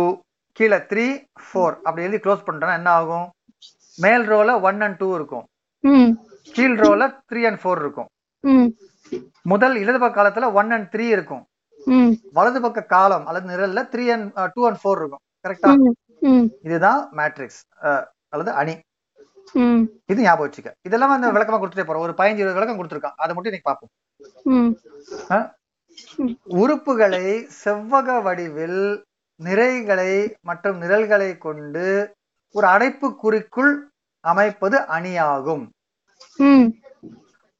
[0.57, 1.05] கீழே த்ரீ
[1.47, 3.27] ஃபோர் அப்படி எழுதி க்ளோஸ் பண்ணிட்டோம்னா என்ன ஆகும்?
[3.97, 5.45] மேல் ரோல ஒன் அண்ட் டூ இருக்கும்.
[6.55, 8.10] கீழ் ரோல த்ரீ அண்ட் ஃபோர் இருக்கும்.
[9.51, 11.43] முதல் இடது பக்க காலத்துல ஒன் அண்ட் த்ரீ இருக்கும்.
[12.38, 15.23] வலது பக்க காலம் அல்லது நிரல்ல three and two and four இருக்கும்.
[15.45, 15.71] கரெக்டா
[16.67, 17.62] இதுதான் மேட்ரிக்ஸ்
[18.34, 18.76] அல்லது அணி.
[20.12, 20.71] இது ஞாபகம் வச்சுக்க.
[20.88, 22.06] இதெல்லாம் வந்து விளக்கமா கொடுத்துட்டே போறோம்.
[22.08, 23.17] ஒரு பதினஞ்சு இருபது விளக்கம் கொடுத்துருக்கான்.
[23.23, 23.93] அதை மட்டும் இன்னைக்கு பார்ப்போம்?
[26.62, 27.28] உறுப்புகளை
[27.63, 28.82] செவ்வக வடிவில்
[29.45, 30.12] நிறைகளை
[30.50, 31.86] மற்றும் நிரல்களை கொண்டு
[32.58, 33.73] ஒரு அடைப்புக்குறிக்குள்
[34.32, 35.65] அமைப்பது அணியாகும்.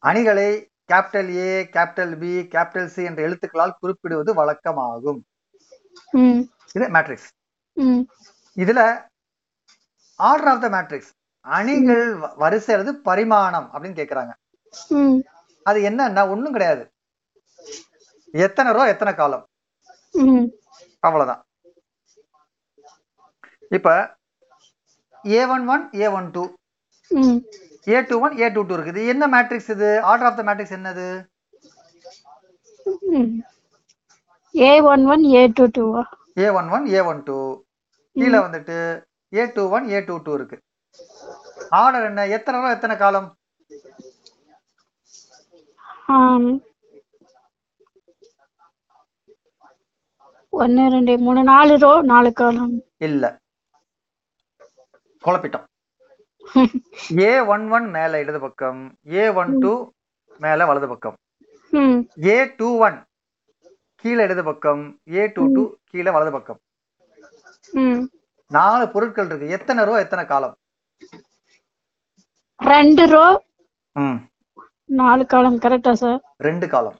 [0.10, 0.50] அணிகளை
[0.92, 5.22] capital A capital B capital C என்ற எழுத்துக்களால் குறிப்பிடுவது வழக்கமாகும்.
[6.76, 7.30] இது மேட்ரிக்ஸ்
[8.58, 8.82] இதுல
[10.20, 11.12] ஆர்டர் ஆஃப் த மேட்ரிக்ஸ்
[11.46, 12.06] அணிகள்
[12.44, 14.34] வரிசை அல்லது பரிமாணம் அப்படின்னு கேக்குறாங்க.
[15.70, 16.84] அது என்னன்னா ஒண்ணும் கிடையாது.
[18.46, 19.46] எத்தனை ரோ எத்தனை காலம்?
[21.06, 21.42] அவ்வளவுதான்.
[23.78, 23.90] இப்ப
[25.26, 26.44] A one one A one two
[27.94, 29.02] A two one A two two இருக்குது.
[29.14, 29.90] என்ன மேட்ரிக்ஸ் இது?
[30.12, 31.08] ஆர்டர் ஆஃப் த மேட்ரிக்ஸ் என்னது?
[34.68, 36.04] A one one A two டூவா
[36.44, 37.38] A one one A one two
[38.16, 38.78] கீழே வந்துட்டு
[39.40, 40.58] A two one A two two இருக்கு.
[41.82, 42.22] Order என்ன?
[42.38, 43.30] எத்தனை ரோ எத்தனை காலம்?
[50.62, 52.76] ஒன்று ரெண்டு மூணு நாலு ரோ நாலு காலம்.
[53.08, 53.24] இல்ல.
[55.26, 55.66] குழப்பிட்டோம்.
[57.28, 58.82] ஏ ஒன் ஒன் மேல இடது பக்கம்
[59.20, 59.74] ஏ ஒன் டூ
[60.46, 61.16] மேல வலது பக்கம்.
[62.32, 62.98] ஏ டூ ஒன்
[64.02, 64.84] கீழே இடது பக்கம்
[65.18, 66.60] ஏ டூ டூ கீழே வலது பக்கம்.
[68.58, 69.48] நாலு பொருட்கள் இருக்கு.
[69.58, 70.56] எத்தனை ரோ எத்தனை காலம்?
[72.60, 73.26] ரெண்டு ரோ.
[75.02, 76.98] நாலு காலம் கரெக்டா சார் ரெண்டு காலம்.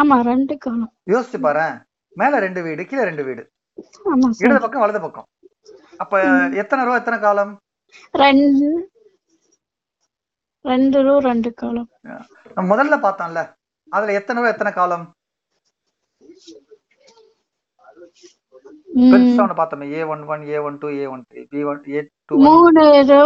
[0.00, 0.92] ஆமா ரெண்டு காலம்.
[1.12, 1.66] யோசிச்சு பாரு
[2.20, 3.42] மேல ரெண்டு வீடு கீழே ரெண்டு வீடு.
[4.44, 5.26] இடது பக்கம் வலது பக்கம்.
[6.02, 6.22] அப்ப
[6.62, 7.52] எத்தனை ரோ எத்தனை காலம்?
[10.72, 11.88] ரெண்டு ரோ ரெண்டு காலம்.
[12.70, 13.42] முதல்ல பார்த்தோம்ல
[13.96, 15.06] அதுல எத்தனை ரோ எத்தனை காலம்?
[19.10, 22.38] பெருசா ஒண்ணு A one one A one two A one three B one A two
[22.46, 23.20] மூணு ரோ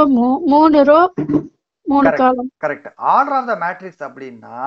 [0.52, 1.00] மூணு ரோ
[1.86, 2.50] மூணு column.
[2.64, 4.58] Correct order of the matrix அப்படின்னா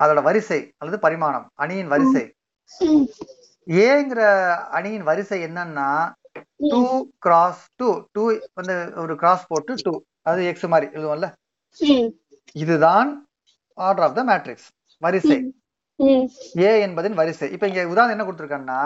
[0.00, 2.24] அதோட வரிசை அல்லது பரிமாணம் அணியின் வரிசை.
[3.86, 4.20] ஏங்கிற
[4.78, 5.88] அணியின் வரிசை என்னன்னா
[6.56, 8.24] டூ கிராஸ் டூ டூ
[8.54, 11.32] வந்து ஒரு கிராஸ் போட்டு டூ அது எக்ஸ் மாதிரி எழுதுவோம்ல?
[12.52, 13.28] இதுதான்
[13.74, 15.36] ஆர்டர் ஆஃப் த மேட்ரிக்ஸ் வரிசை.
[16.56, 17.50] ஏ என்பதின் வரிசை.
[17.52, 18.82] இப்ப இங்க உதாரணம் என்ன கொடுத்துருக்காங்கன்னா.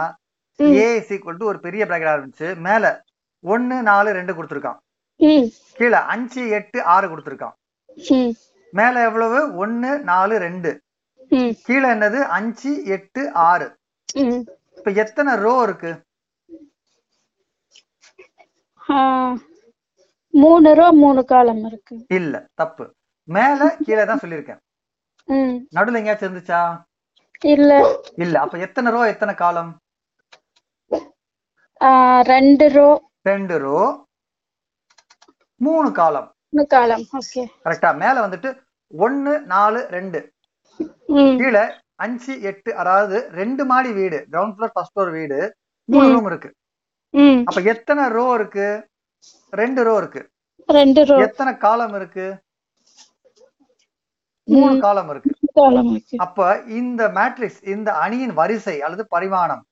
[0.60, 3.02] ஏ இஸ் ஈக்குவல் டு ஒரு பெரிய பிராக்கெட் ஆரம்பிச்சு மேல
[3.40, 4.78] ஒன்னு நாலு ரெண்டு கொடுத்துருக்கான்.
[5.78, 7.54] கீழே அஞ்சு எட்டு ஆறு கொடுத்துருக்கான்.
[8.70, 9.38] மேல எவ்வளவு?
[9.56, 10.70] ஒன்னு நாலு ரெண்டு.
[11.66, 12.20] கீழே என்னது?
[12.38, 13.68] அஞ்சு எட்டு ஆறு.
[14.76, 15.92] இப்ப எத்தனை ரோ இருக்கு?
[20.35, 21.96] மூணு ரோ மூணு காலம் இருக்கு.
[22.09, 22.85] இல்ல தப்பு.
[23.28, 24.61] மேல கீழே தான் சொல்லியிருக்கேன்.
[25.28, 25.54] ம்.
[25.76, 26.61] நடுவுல எங்கேயாச்சும் இருந்துச்சா?
[27.44, 27.70] இல்ல.
[28.16, 29.70] இல்ல அப்ப எத்தனை ரோ எத்தனை காலம்?
[32.26, 32.88] ரெண்டு ரோ.
[33.22, 33.78] ரெண்டு ரோ
[35.61, 36.28] மூணு காலம்.
[36.48, 37.42] மூணு காலம் ஓகே.
[37.64, 38.50] கரெக்டா மேல வந்துட்டு
[38.92, 40.20] ஒன்னு நாலு ரெண்டு.
[41.18, 41.37] ம்.
[41.38, 41.64] கீழே
[41.96, 45.38] அஞ்சு எட்டு அதாவது ரெண்டு மாடி வீடு கிரவுண்ட் ஃப்ளோர் ஃபர்ஸ்ட் ஃப்ளோர் வீடு
[45.88, 46.09] மூணு.
[46.12, 46.50] ரூம் இருக்கு.
[47.48, 48.68] அப்ப எத்தனை ரோ இருக்கு?
[49.61, 50.22] ரெண்டு ரோ இருக்கு.
[50.79, 51.16] ரெண்டு ரோ.
[51.27, 52.27] எத்தனை காலம் இருக்கு?
[54.55, 54.81] மூணு.
[54.87, 56.16] காலம் இருக்கு.
[56.24, 59.62] அப்ப இந்த மேட்ரிக்ஸ் இந்த அணியின் வரிசை அல்லது பரிமாணம்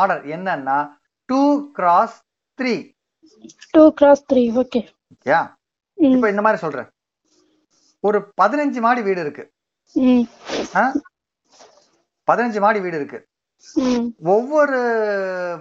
[0.00, 0.76] ஆர்டர் என்னன்னா
[1.28, 1.40] two
[1.78, 2.18] cross
[2.58, 2.74] three
[3.70, 4.82] two cross three okay.
[5.32, 5.40] Yeah?
[5.94, 6.88] இப்ப இந்த மாதிரி சொல்றேன்.
[8.00, 9.44] ஒரு பதினஞ்சு மாடி வீடு இருக்கு.
[12.30, 13.18] பதினஞ்சு மாடி வீடு இருக்கு.
[14.26, 14.78] ஒவ்வொரு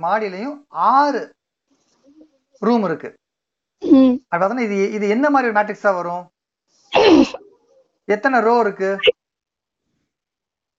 [0.01, 0.57] மாடியிலையும்
[0.93, 1.21] ஆறு
[2.61, 3.09] ரூம் இருக்கு.
[3.81, 4.15] ம்.
[4.29, 6.23] அது பார்த்தோன்னா இது இது என்ன மாதிரி ஒரு மேட்ரிக்ஸா வரும்?
[8.07, 8.89] எத்தனை ரோ இருக்கு?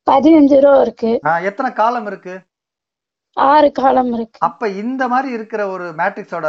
[0.07, 1.11] பதினஞ்சு ரோ இருக்கு.
[1.43, 2.35] எத்தனை காலம் இருக்கு?
[3.37, 4.39] ஆறு காலம் இருக்கு.
[4.41, 6.47] அப்ப இந்த மாதிரி இருக்கிற ஒரு மேட்ரிக்ஸோட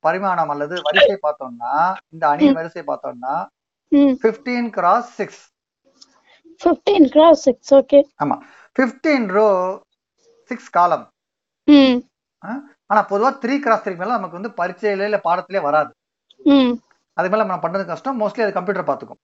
[0.00, 1.72] பரிமாணம் அல்லது வரிசை பார்த்தோம்னா
[2.12, 3.34] இந்த அணியின் வரிசை பார்த்தோம்னா
[4.22, 5.42] 15 cross six
[6.60, 8.36] fifteen cross six okay ஆமா.
[8.76, 9.48] 15 ரோ
[10.50, 11.04] சிக்ஸ் காலம்
[12.90, 15.90] ஆனா பொதுவா த்ரீ கிராஸ் த்ரீ மேல நமக்கு வந்து பரீட்சையில இல்ல பாடத்திலே வராது.
[17.18, 18.20] அது மேல நம்ம பண்றது கஷ்டம்.
[18.20, 19.20] மோஸ்ட்லி அது கம்ப்யூட்டர் பார்த்துக்கும்.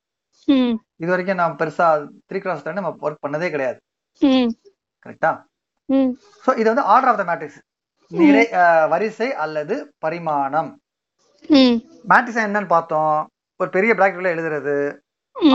[0.48, 0.74] ம்.
[1.02, 1.86] இது வரைக்கும் நான் பெருசா
[2.28, 3.78] த்ரீ கிராஸ் த்ரீ நம்ம ஒர்க் பண்ணதே கிடையாது.
[5.06, 5.30] கரெக்டா
[6.44, 7.60] சோ இது வந்து ஆர்டர் ஆஃப் த மேட்ரிக்ஸ்
[8.10, 8.44] நிறை
[8.92, 10.70] வரிசை அல்லது பரிமாணம்.
[12.10, 13.16] மேட்ரிக்ஸ் என்னன்னு பார்த்தோம்.
[13.60, 14.76] ஒரு பெரிய பிராக்கெட்ல எழுதுறது.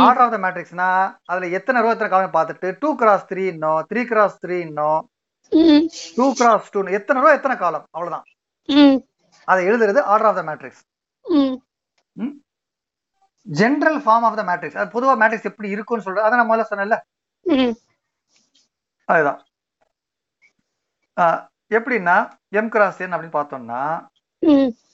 [0.05, 0.89] ஆர்டர் ஆஃப் த மேட்ரிக்ஸ்னா
[1.31, 4.99] அதுல எத்தனை ரோ எத்தனை காலம் பார்த்துட்டு டூ கிராஸ் த்ரீ இன்னும் த்ரீ கிராஸ் த்ரீ இன்னும்
[6.17, 7.85] டூ கிராஸ் டூ எத்தனை ரோ எத்தனை காலம்?
[7.95, 8.25] அவ்வளவுதான்.
[9.51, 10.83] அதை எழுதுறது order of the matrix
[13.45, 16.97] general form of the matrix அது பொதுவா மேட்ரிக்ஸ் எப்படி இருக்கும்னு சொல்றது அதை நான் முதல்ல சொன்னேன்ல.
[19.09, 19.39] அதுதான்.
[21.77, 22.15] எப்படின்னா
[22.59, 23.81] எம் கிராஸ் என் அப்படின்னு பார்த்தோம்னா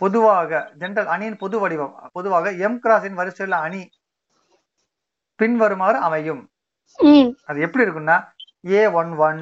[0.01, 3.81] பொதுவாக ஜென்ரல் அணியின் பொது வடிவம் பொதுவாக எம் கிராஸின் வரிசையில் அணி
[5.39, 6.41] பின்வருமாறு அமையும்.
[7.49, 8.17] அது எப்படி இருக்கும்னா
[8.77, 9.41] A one one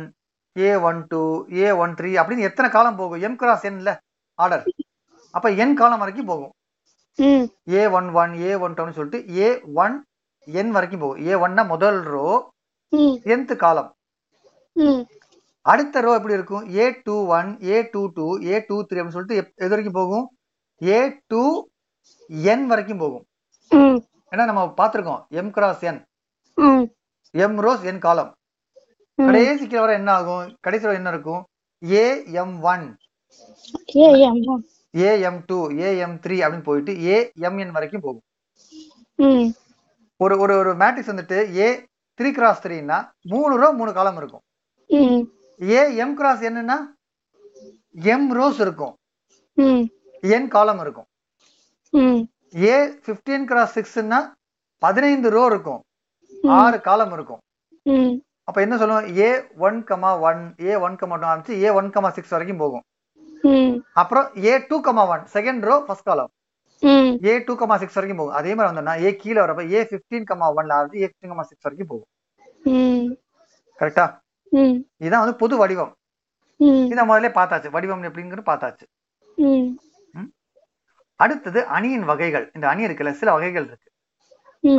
[0.60, 1.22] A one two
[1.64, 3.22] A one three அப்படின்னு எத்தனை காலம் போகும்?
[3.28, 3.92] எம் கிராஸ் என்ல
[4.40, 4.66] ஆர்டர்
[5.38, 6.54] அப்ப என் காலம் வரைக்கும் போகும்.
[7.78, 9.48] A one one A one டூன்னு சொல்லிட்டு ஏ
[9.84, 9.96] ஒன்
[10.60, 11.22] என் வரைக்கும் போகும்.
[11.30, 12.28] ஏ ஒன்னா முதல் ரோ
[13.36, 13.90] nth காலம்.
[15.72, 16.66] அடுத்த ரோ எப்படி இருக்கும்?
[16.78, 20.26] A two one A two two A two three அப்படின்னு சொல்லிட்டு எது வரைக்கும் போகும்?
[20.82, 20.98] ஏ
[21.32, 21.44] டூ
[22.54, 23.26] என் வரைக்கும் போகும்.
[24.32, 25.22] ஏன்னா நம்ம பார்த்திருக்கோம்.
[25.40, 26.02] M cross n
[27.44, 28.32] m rows n column.
[29.18, 30.46] கடைசி கீழே வர என்ன ஆகும்?
[30.66, 31.42] கடைசி என்ன இருக்கும்?
[31.84, 32.06] A
[32.42, 32.86] m one
[34.04, 34.40] A m
[35.06, 38.26] A m two A m three அப்படின்னு போயிட்டு ஏ எம் என் வரைக்கும் போகும்.
[40.24, 41.68] ஒரு ஒரு ஒரு மேட்ரிக்ஸ் வந்துட்டு ஏ
[42.18, 42.98] த்ரீ கிராஸ் த்ரீன்னா
[43.34, 44.44] மூணு ரோ மூணு காலம் இருக்கும்.
[45.78, 46.78] ஏ எம் கிராஸ் என்னன்னா
[48.14, 48.94] எம் ரோஸ் இருக்கும்.
[50.36, 51.08] என் காலம் இருக்கும்.
[52.72, 54.20] ஏ பிப்டீன் கிராஸ் சிக்ஸ்னா
[54.86, 55.82] பதினைந்து ரோ இருக்கும்.
[56.60, 57.42] ஆறு காலம் இருக்கும்.
[58.48, 59.28] அப்ப என்ன சொல்லுவோம் A
[59.68, 62.84] one comma one A one comma two ஆரம்பிச்சு ஏ ஒன் கமா சிக்ஸ் வரைக்கும் போகும்.
[64.02, 66.32] அப்புறம் A two comma one second row first column
[67.30, 68.38] A two comma six வரைக்கும் போகும்.
[68.40, 71.68] அதே மாதிரி வந்தோம்னா ஏ கீழே வரப்ப ஏ பிப்டீன் கமா ஒன்ல ஆரம்பிச்சு ஏ பிப்டீன் கமா சிக்ஸ்
[71.68, 72.10] வரைக்கும் போகும்.
[73.80, 74.06] கரெக்டா
[74.52, 74.76] ம்.
[75.04, 75.94] இதுதான் வந்து பொது வடிவம்.
[76.92, 77.70] இதை முதல்ல பார்த்தாச்சு.
[77.76, 78.86] வடிவம் எப்படிங்கிறது பார்த்தாச்சு.
[81.20, 82.46] அடுத்தது அணியின் வகைகள்.
[82.56, 83.90] இந்த அணி இருக்குல்ல சில வகைகள் இருக்கு.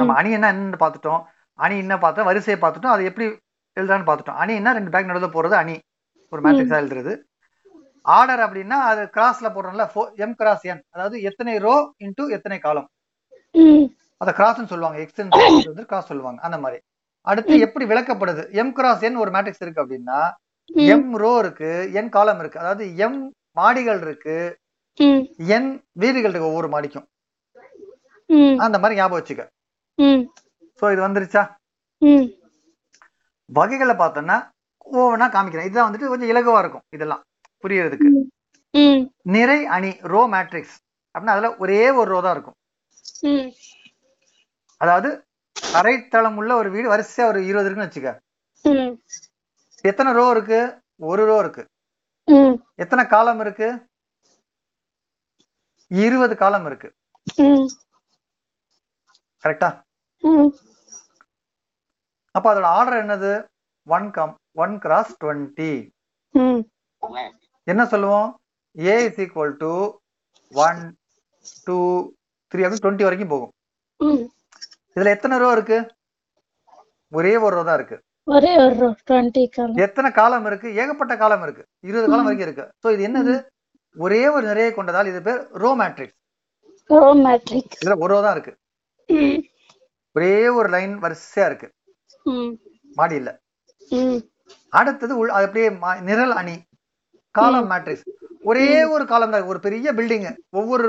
[0.01, 1.23] நம்ம அணி என்ன என்னன்னு பார்த்துட்டோம்.
[1.59, 2.95] அணி என்ன பார்த்தோம் வரிசையை பார்த்துட்டோம்.
[2.97, 3.27] அது எப்படி
[3.79, 4.41] எழுதுறான்னு பார்த்துட்டோம்.
[4.43, 5.77] அணின்னா ரெண்டு பேக் நடுவில் போறது அணி.
[6.33, 7.13] ஒரு மேட்ரிக்ஸா எழுதுறது.
[8.17, 9.85] ஆர்டர் அப்படின்னா அது கிராஸ்ல போடுறோம்ல
[10.25, 12.89] எம் கிராஸ் என் அதாவது எத்தனை ரோ இன்டூ எத்தனை காலம்
[14.23, 14.99] அதை கிராஸ்னு சொல்லுவாங்க.
[15.05, 15.21] எக்ஸ்
[15.71, 16.41] வந்து கிராஸ் சொல்லுவாங்க.
[16.47, 16.79] அந்த மாதிரி.
[17.31, 18.43] அடுத்து எப்படி விளக்கப்படுது?
[18.61, 20.19] எம் கிராஸ் என் ஒரு மேட்ரிக்ஸ் இருக்கு அப்படின்னா
[20.95, 22.63] எம் ரோ இருக்கு என் காலம் இருக்கு.
[22.63, 23.19] அதாவது எம்
[23.61, 24.37] மாடிகள் இருக்கு
[25.57, 25.71] என்
[26.03, 26.51] வீடுகள் இருக்கு.
[26.51, 27.07] ஒவ்வொரு மாடிக்கும்.
[28.65, 29.45] அந்த மாதிரி ஞாபகம் வச்சுக்க.
[30.81, 31.43] சோ இது வந்துருச்சா?
[33.51, 34.37] வகைகளை பார்த்தோம்னா
[34.95, 35.69] ஒவ்வொன்றா காமிக்கிறேன்.
[35.69, 37.23] இதுதான் வந்துட்டு கொஞ்சம் இலகுவா இருக்கும் இதெல்லாம்
[37.65, 38.09] புரியறதுக்கு.
[39.37, 40.77] நிறை அணி ரோ மேட்ரிக்ஸ்
[41.15, 42.57] அப்படின்னா அதுல ஒரே ஒரு ரோ தான் இருக்கும்.
[44.81, 45.11] அதாவது
[45.73, 48.11] தரைத்தளம் உள்ள ஒரு வீடு வரிசையா ஒரு இருபது இருக்குன்னு வச்சுக்க.
[49.91, 50.61] எத்தனை ரோ இருக்கு?
[51.11, 51.63] ஒரு ரோ இருக்கு.
[52.83, 53.69] எத்தனை காலம் இருக்கு?
[55.91, 56.89] இருபது காலம் இருக்கு.
[59.45, 59.71] கரெக்டா?
[62.37, 63.33] அப்ப அதோட ஆர்டர் என்னது?
[63.87, 65.73] One comma one cross twenty
[67.73, 68.29] என்ன சொல்லுவோம்?
[68.77, 69.73] A is equal to
[70.55, 70.81] one
[71.67, 71.79] two
[72.53, 73.53] three அப்படின்னு டுவெண்ட்டி வரைக்கும் போகும்.
[74.97, 75.79] இதுல எத்தனை ரோ இருக்கு?
[77.13, 77.97] ஒரே ஒரு ரோ தான் இருக்கு.
[79.87, 80.69] எத்தனை காலம் இருக்கு?
[80.83, 81.65] ஏகப்பட்ட காலம் இருக்கு.
[81.89, 82.67] இருபது காலம் வரைக்கும் இருக்கு.
[82.83, 83.35] சோ இது என்னது?
[83.97, 86.19] ஒரே ஒரு நிறைய கொண்டதால் இது பேர் ரோ மேட்ரிக்ஸ்
[86.91, 88.55] ரோ மேட்ரிக்ஸ் இதுல ஒரு ரோ தான் இருக்கு.
[90.17, 91.69] ஒரே ஒரு லைன் வரிசையா இருக்கு.
[92.27, 92.53] ம்.
[92.97, 93.31] மாடி இல்ல
[94.73, 95.69] அடுத்தது அது அப்படியே
[96.09, 96.55] நிரல் அணி
[97.35, 98.07] காலம் மேட்ரிக்ஸ்
[98.51, 99.47] ஒரே ஒரு காலம் தான்.
[99.51, 100.25] ஒரு பெரிய பில்டிங்
[100.59, 100.87] ஒவ்வொரு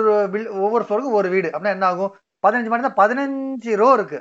[0.63, 1.49] ஒவ்வொரு ஃப்ளோருக்கும் ஒரு வீடு.
[1.51, 2.11] அப்படின்னா என்ன ஆகும்?
[2.43, 4.19] பதினஞ்சு மாடி தான் பதினஞ்சு ரோ இருக்கு.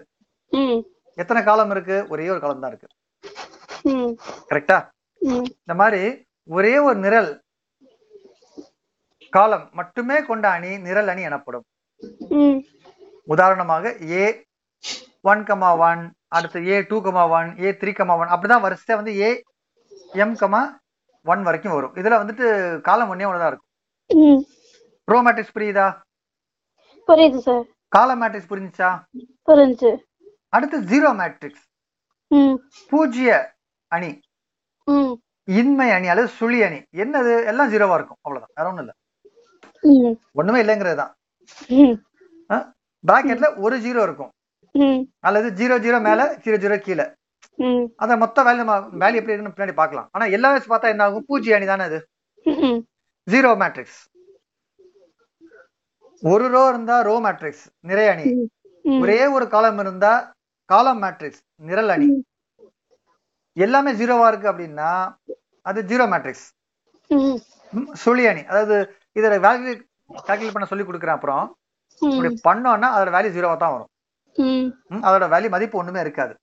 [1.19, 1.97] எத்தனை காலம் இருக்கு?
[2.13, 2.89] ஒரே ஒரு காலம் தான் இருக்கு.
[4.51, 4.79] கரெக்டா
[5.63, 6.03] இந்த மாதிரி
[6.49, 7.31] ஒரே ஒரு நிரல்
[9.33, 11.67] காலம் மட்டுமே கொண்ட அணி நிரல் அணி எனப்படும்.
[13.29, 14.25] உதாரணமாக ஏ
[15.31, 16.03] ஒன் கமா ஒன்
[16.37, 19.29] அடுத்து A two comma one A three comma one அப்படிதான் வரிசையா வந்து ஏ
[20.23, 20.63] எம் கமா
[21.33, 21.95] ஒன் வரைக்கும் வரும்.
[22.01, 22.47] இதுல வந்துட்டு
[22.89, 23.71] காலம் ஒன்னே ஒன்று தான் இருக்கும்.
[25.13, 25.87] ரோ மேட்ரிக்ஸ் புரியுதா?
[27.09, 27.65] புரியுது சார்
[27.97, 28.91] காலம் மேட்ரிக்ஸ் புரிஞ்சுச்சா.
[29.49, 29.91] புரிஞ்சு
[30.57, 31.65] அடுத்து ஜீரோ மேட்ரிக்ஸ்
[32.93, 33.31] பூஜ்ய
[33.97, 34.11] அணி.
[35.49, 36.79] இன்மை அணி அல்லது சுழி அணி.
[37.03, 37.33] என்னது?
[37.51, 38.21] எல்லாம் ஜீரோவா இருக்கும்.
[38.25, 38.55] அவ்வளவுதான்.
[38.59, 38.95] வேற ஒண்ணும் இல்ல.
[40.41, 41.13] ஒண்ணுமே இல்லைங்கிறது தான்
[43.05, 44.33] பிராக்கெட்ல ஒரு ஜீரோ இருக்கும்.
[45.29, 47.05] அல்லது ஜீரோ ஜீரோ மேல ஜீரோ ஜீரோ கீழே.
[48.03, 50.09] அத மொத்த வேல்யூ நம்ம வேல்யூ எப்படி இருக்குன்னு பின்னாடி பார்க்கலாம்.
[50.15, 51.27] ஆனா எல்லாமே பார்த்தா என்ன ஆகும்?
[51.29, 51.99] பூஜ்ய அணி தானே அது?
[53.33, 54.01] ஜீரோ மேட்ரிக்ஸ்
[56.33, 58.27] ஒரு ரோ இருந்தா ரோ மேட்ரிக்ஸ் நிறை அணி.
[59.03, 60.13] ஒரே ஒரு காலம் இருந்தா
[60.73, 62.09] காலம் மேட்ரிக்ஸ் நிரல் அணி.
[63.57, 64.91] எல்லாமே ஜீரோவா இருக்கு அப்படின்னா
[65.71, 66.47] அது ஜீரோ மேட்ரிக்ஸ்
[68.05, 68.43] சுழி அணி.
[68.51, 68.77] அதாவது
[69.19, 69.75] இதோட வேல்யூ
[70.29, 71.45] கால்குலேட் பண்ண சொல்லி கொடுக்குறேன் அப்புறம்.
[72.03, 73.91] இப்படி பண்ணோம்னா அதோட வேல்யூ ஜீரோவா தான் வரும்.
[75.07, 76.35] அதோட வேல்யூ மதிப்பு ஒண்ணுமே இருக்காது.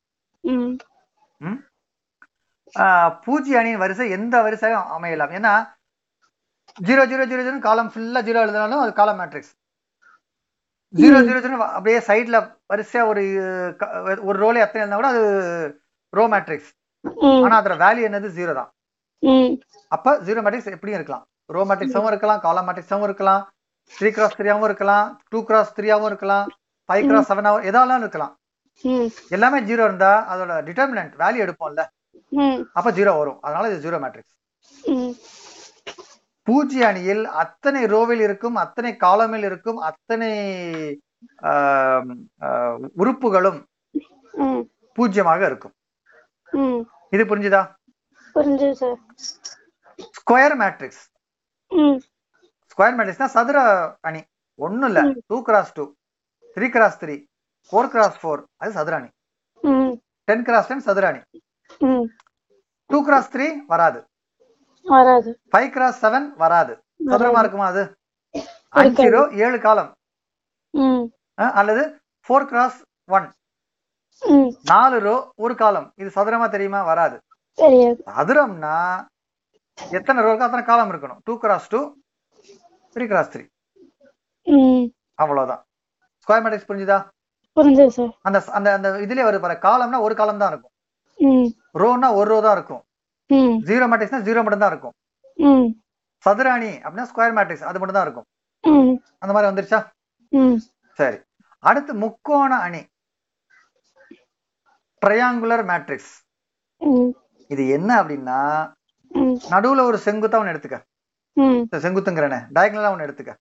[3.25, 5.33] பூஜ்ய அணியின் வரிசை எந்த வரிசையும் அமையலாம்.
[5.39, 5.53] ஏன்னா
[6.87, 9.53] zero zero zero zero column ஃபுல்லா ஜீரோ எழுதினாலும் அது காலம் மேட்ரிக்ஸ்
[10.99, 12.37] ஜீரோ ஜீரோ ஜீரோ அப்படியே சைட்ல
[12.71, 13.23] வரிசையா ஒரு
[14.27, 15.23] ஒரு ரோல எத்தனை எழுதினா கூட அது
[16.13, 16.71] ரோ மேட்ரிக்ஸ்
[17.45, 18.27] ஆனா அதோட வேல்யூ என்னது?
[18.37, 18.69] ஜீரோ தான்.
[19.95, 21.23] அப்ப ஜீரோ மேட்ரிக்ஸ் எப்படியும் இருக்கலாம்.
[21.55, 23.41] ரோ மேட்ரிக்ஸாவும் இருக்கலாம் காலம் மேட்ரிக்ஸாவும் இருக்கலாம்
[23.97, 26.45] த்ரீ கிராஸ் த்ரீயாவும் இருக்கலாம் டூ கிராஸ் த்ரீயாவும் இருக்கலாம்.
[26.91, 28.33] ஃபைவ் கிராஸ் செவனாவும் எதாலும் இருக்கலாம்.
[29.35, 31.81] எல்லாமே ஜீரோ இருந்தா அதோட டிட்டர்மினன்ட் வேல்யூ எடுப்போம்ல.
[32.77, 33.37] அப்ப ஜீரோ வரும்.
[33.45, 34.37] அதனால இது ஜீரோ மேட்ரிக்ஸ்
[36.47, 40.31] பூஜ்ய அணியில் அத்தனை ரோவில் இருக்கும் அத்தனை காலமில் இருக்கும் அத்தனை
[43.01, 43.59] உறுப்புகளும்
[44.97, 45.75] பூஜ்யமாக இருக்கும்.
[47.15, 47.61] இது புரிஞ்சுதா?
[50.19, 51.03] ஸ்கொயர் மேட்ரிக்ஸ்
[52.73, 53.57] ஸ்கொயர் மேட்ரிக்ஸ்னா சதுர
[54.09, 54.21] அணி.
[54.65, 55.01] ஒண்ணும் இல்ல
[55.31, 55.85] two cross two
[56.57, 57.15] three cross three
[57.71, 59.09] four cross four அது சதுர அணி
[59.63, 59.93] ம்.
[60.27, 61.21] டென் கிராஸ் டென் சதுர அணி
[61.87, 62.05] ம்.
[62.89, 63.99] டூ கிராஸ் த்ரீ வராது.
[65.51, 66.73] ஃபைவ் கிராஸ் செவன் வராது.
[67.11, 67.83] சதுரமா இருக்குமா அது?
[68.79, 69.91] அஞ்சு ரோ ஏழு காலம்.
[71.59, 71.83] அல்லது
[72.27, 73.27] ஃபோர் கிராஸ் ஒன்
[74.71, 75.87] நாலு ரோ ஒரு காலம்.
[76.01, 76.81] இது சதுரமா தெரியுமா?
[76.91, 77.17] வராது.
[78.17, 78.75] சதுரம்னா
[79.77, 81.19] எத்தனை ரோ இருக்கோ அத்தனை காலம் இருக்கணும்.
[81.27, 81.81] Two cross two
[82.95, 83.43] three cross three
[85.23, 85.63] அவ்வளவுதான்.
[86.23, 86.97] ஸ்கொயர் மேட்ரிக்ஸ் புரிஞ்சுதா?
[87.57, 89.55] புரிஞ்சு சார் அந்த அந்த அந்த இதுலயே வருது பாரு.
[89.67, 90.73] காலம்னா ஒரு காலம் தான் இருக்கும்.
[91.81, 92.83] ரோனா ஒரு ரோ தான் இருக்கும்.
[93.69, 94.95] ஜீரோ மேட்ரிக்ஸ்னா ஜீரோ மட்டும் தான் இருக்கும்.
[95.39, 95.67] ம்.
[96.25, 98.27] சதுர அணி அப்படின்னா ஸ்கொயர் மேட்ரிக்ஸ் அது மட்டும் தான் இருக்கும்.
[99.23, 99.79] அந்த மாதிரி வந்துருச்சா?
[100.99, 101.17] சரி.
[101.63, 102.81] அடுத்து முக்கோண அணி.
[105.01, 106.13] ட்ரையாங்குலர் மேட்ரிக்ஸ்
[107.49, 108.39] இது என்ன அப்படின்னா
[109.53, 110.77] நடுவுல ஒரு செங்குத்தா ஒன்று எடுத்துக்க.
[111.85, 112.39] செங்குத்துங்கிறனே.
[112.55, 113.33] டயக்னலா ஒன்று எடுத்துக்க.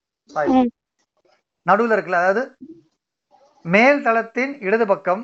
[1.66, 2.42] நடுவுல இருக்குல்ல அதாவது
[3.64, 5.22] மேல் தளத்தின் இடது பக்கம்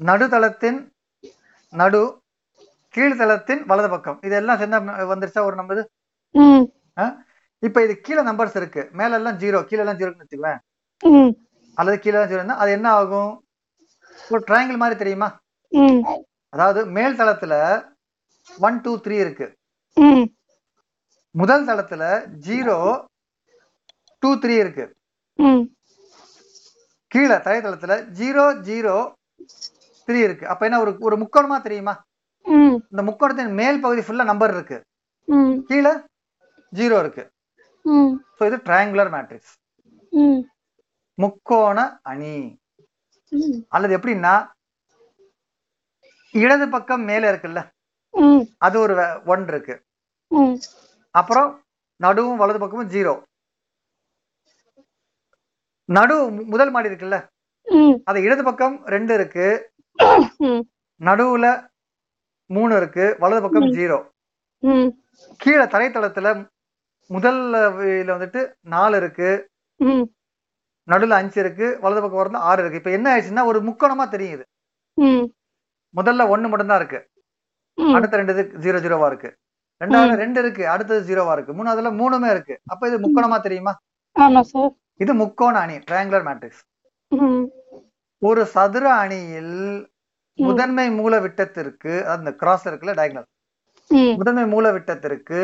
[0.00, 0.78] நடுதளத்தின்
[1.72, 2.00] நடு
[2.94, 4.18] கீழ்தளத்தின் வலது பக்கம்.
[4.22, 4.78] இதெல்லாம் சேர்ந்தா
[5.12, 5.42] வந்துருச்சா?
[5.48, 5.80] ஒரு நம்பர்
[6.34, 6.64] ம்.
[7.62, 8.82] இப்ப இது கீழே நம்பர்ஸ் இருக்கு.
[8.92, 10.60] மேல எல்லாம் ஜீரோ கீழே எல்லாம் ஜீரோன்னு வச்சுக்குவேன்
[11.02, 11.30] ம்.
[11.76, 13.32] அல்லது கீழே எல்லாம் ஜீரோ அது என்ன ஆகும்?
[14.18, 15.28] ஒரு ட்ரையாங்கிள் மாதிரி தெரியுமா?
[16.52, 17.54] அதாவது மேல் தளத்துல
[18.58, 19.46] ஒன் டூ த்ரீ இருக்கு.
[21.34, 22.02] முதல் தளத்துல
[22.46, 22.76] ஜீரோ
[24.22, 24.84] டூ த்ரீ இருக்கு.
[27.12, 28.94] கீழே தரைத்தளத்துல ஜீரோ ஜீரோ
[30.08, 30.44] த்ரீ இருக்கு.
[30.52, 31.94] அப்ப என்ன ஒரு ஒரு முக்கோணமா தெரியுமா?
[32.92, 34.78] இந்த முக்கோணத்தின் மேல் பகுதி ஃபுல்லா நம்பர் இருக்கு.
[35.68, 35.92] கீழே
[36.72, 37.24] ஜீரோ இருக்கு.
[38.38, 39.54] ஸோ இது ட்ரையாங்குலர் மேட்ரிக்ஸ்
[41.18, 41.78] முக்கோண
[42.10, 42.34] அணி.
[43.74, 44.34] அல்லது எப்படின்னா
[46.34, 47.60] இடது பக்கம் மேல இருக்குல்ல?
[48.66, 48.94] அது ஒரு
[49.32, 49.74] ஒன் இருக்கு.
[51.14, 51.50] அப்புறம்
[52.00, 53.14] நடுவும் வலது பக்கமும் ஜீரோ.
[55.96, 56.16] நடு
[56.52, 57.16] முதல் மாடி இருக்குல்ல?
[58.04, 59.46] அது இடது பக்கம் ரெண்டு இருக்கு.
[61.00, 61.46] நடுவுல
[62.56, 63.16] மூணு இருக்கு.
[63.18, 63.98] வலது பக்கம் ஜீரோ.
[65.36, 66.28] கீழே தரைத்தளத்துல
[67.08, 67.54] முதல்ல
[68.00, 68.40] இதுல வந்துட்டு
[68.74, 69.30] நாலு இருக்கு.
[70.90, 71.78] நடுவுல அஞ்சு இருக்கு.
[71.80, 72.78] வலது பக்கம் வரது ஆறு இருக்கு.
[72.78, 74.44] இப்ப என்ன ஆயிடுச்சுன்னா ஒரு முக்கோணமா தெரியுது.
[75.96, 77.00] முதல்ல ஒண்ணு மட்டும்தான் இருக்கு.
[77.94, 78.32] அடுத்த ரெண்டு
[78.64, 79.30] ஜீரோ ஜீரோவா இருக்கு.
[79.84, 80.68] ரெண்டாவது ரெண்டு இருக்கு.
[80.68, 81.52] அடுத்தது ஜீரோவா இருக்கு.
[81.54, 82.60] மூணாவதுல மூணுமே இருக்கு.
[82.66, 83.72] அப்ப இது முக்கோணமா தெரியுமா?
[85.00, 86.62] இது முக்கோண அணி ட்ரையாங்குலர் மேட்ரிக்ஸ்
[88.22, 89.54] ஒரு சதுர அணியில்
[90.38, 93.28] முதன்மை மூல விட்டத்திற்கு அந்த கிராஸ் இருக்குல்ல டயக்னல்
[94.16, 95.40] முதன்மை மூல விட்டத்திற்கு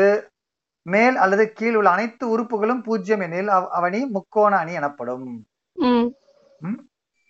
[0.85, 5.27] மேல் அல்லது கீழ் உள்ள அனைத்து உறுப்புகளும் பூஜ்ஜியம் எனில் அவ்- அவனி முக்கோண அணி எனப்படும்.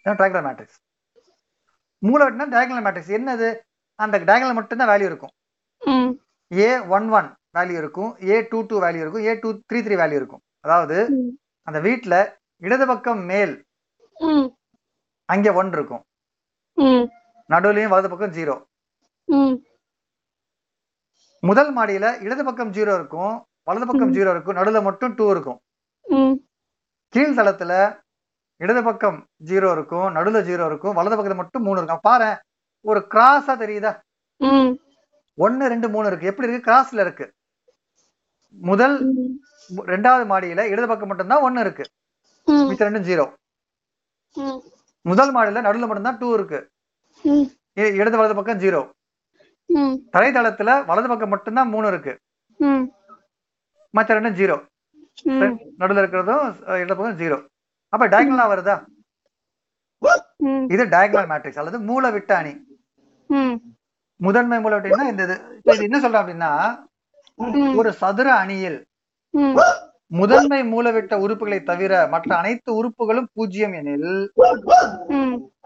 [0.05, 0.79] ட்ரையாங்குலர் மேட்ரிக்ஸ்
[2.03, 3.49] மூல விட்டனா டயக்னல் மேட்ரிக்ஸ் என்னது?
[3.99, 5.33] அந்த டயக்னல் மட்டும்தான் வேல்யூ இருக்கும்.
[6.51, 7.27] ஏ ஒன் ஒன்
[7.57, 8.11] வேல்யூ இருக்கும்.
[8.23, 9.23] ஏ டூ டூ வேல்யூ இருக்கும்.
[9.23, 10.43] A two three three value இருக்கும்.
[10.59, 10.97] அதாவது
[11.67, 12.15] அந்த வீட்ல
[12.65, 13.53] இடது பக்கம் மேல்
[15.29, 16.03] அங்க ஒன் இருக்கும்.
[17.53, 18.55] நடுவுலயும் வலது பக்கம் ஜீரோ.
[21.49, 23.33] முதல் மாடியில இடது பக்கம் ஜீரோ இருக்கும்
[23.67, 24.13] வலது பக்கம்.
[24.13, 25.59] ஜீரோ இருக்கும் நடுவுல மட்டும் டூ இருக்கும்.
[27.13, 27.73] கீழ் தளத்துல
[28.63, 29.17] இடது பக்கம்
[29.49, 32.05] ஜீரோ இருக்கும் நடுவுல ஜீரோ இருக்கும் வலது பக்கத்துல மட்டும் மூணு இருக்கும்.
[32.07, 32.29] பாரு
[32.81, 33.91] ஒரு கிராஸா தெரியுதா?
[35.45, 36.29] ஒன்னு ரெண்டு மூணு இருக்கு.
[36.31, 36.71] எப்படி இருக்கு?
[36.71, 37.25] கிராஸ்ல இருக்கு.
[38.71, 38.95] முதல்
[39.91, 41.85] ரெண்டாவது மாடியில இடது பக்கம் மட்டும்தான் ஒன்னு இருக்கு.
[42.69, 43.25] மிச்ச ரெண்டும் ஜீரோ
[45.05, 46.59] முதல் மாடியில நடுவுல மட்டும்தான் டூ இருக்கு.
[47.99, 48.81] இடது வலது பக்கம் ஜீரோ
[50.15, 52.13] தரைத்தளத்துல வலது பக்கம் மட்டும்தான் மூணு இருக்கு.
[53.93, 54.57] மற்ற ரெண்டும் ஜீரோ
[55.81, 56.43] நடுவுல இருக்கிறதும்
[56.81, 57.37] இடது பக்கம் ஜீரோ
[57.93, 58.75] அப்ப டயக்னலா வருதா?
[60.73, 62.53] இது டயக்னல் மேட்ரிக்ஸ் அல்லது மூல விட்ட அணி.
[64.19, 65.23] முதன்மை மூல விட்டம்னா இந்த
[65.73, 66.51] இது என்ன சொல்றோம் அப்படின்னா
[67.79, 68.79] ஒரு சதுர அணியில்
[70.11, 74.07] முதன்மை மூலவிட்ட உறுப்புகளை தவிர மற்ற அனைத்து உறுப்புகளும் பூஜ்ஜியம் எனில்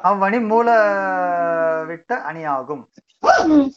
[0.03, 0.67] அவ்வணி மூல
[1.87, 2.83] விட்ட அணியாகும்.
[3.47, 3.69] ம்.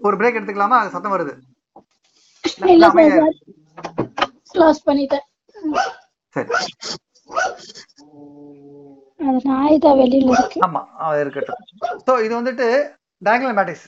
[0.00, 0.78] ஒரு பிரேக் எடுத்துக்கலாமா?
[0.80, 1.34] அது சத்தம் வருது.
[10.66, 10.80] ஆமா
[11.20, 11.60] இருக்கட்டும்.
[12.06, 12.66] சோ இது வந்துட்டு
[13.22, 13.86] டயங்கல் மேட்ரிக்ஸ்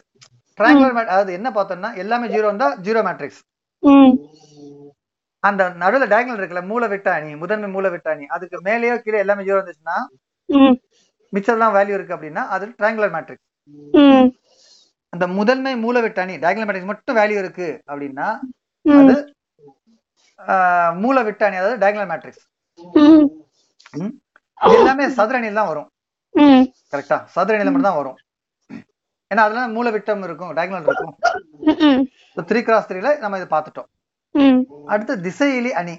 [0.59, 3.40] ட்ரையாங்குலர் அதாவது என்ன பார்த்தோம்னா எல்லாமே ஜீரோ இருந்தா ஜீரோ மேட்ரிக்ஸ்
[5.44, 9.46] அந்த நடுவுல டயங்கல் இருக்குல்ல மூல விட்ட அணி முதன்மை மூல விட்ட அணி அதுக்கு மேலேயோ கீழே எல்லாமே
[9.46, 9.96] ஜீரோ இருந்துச்சுன்னா
[11.33, 13.46] மிச்சம்லாம் வேல்யூ இருக்கு அப்படின்னா அது ட்ரையாங்குலர் மேட்ரிக்ஸ்
[14.01, 14.27] ம்.
[15.12, 18.29] அந்த முதன்மை மூல விட்ட அணி டயங்கல் மேட்ரிக்ஸ் மட்டும் வேல்யூ இருக்கு அப்படின்னா
[18.87, 19.14] அது
[21.01, 22.44] மூல விட்ட அணி அதாவது டயங்கல் மேட்ரிக்ஸ்
[24.59, 25.88] எல்லாமே சதுர அணியில் தான் வரும்
[26.92, 28.18] கரெக்டா சதுர அணியில மட்டும் தான் வரும்.
[29.31, 31.14] ஏன்னா அதுல மூல விட்டம் இருக்கும் டயங்கல் இருக்கும்.
[32.47, 33.88] த்ரீ கிராஸ் த்ரீல நம்ம இதை பார்த்துட்டோம்.
[34.87, 35.97] அடுத்து திசையிலி அணி.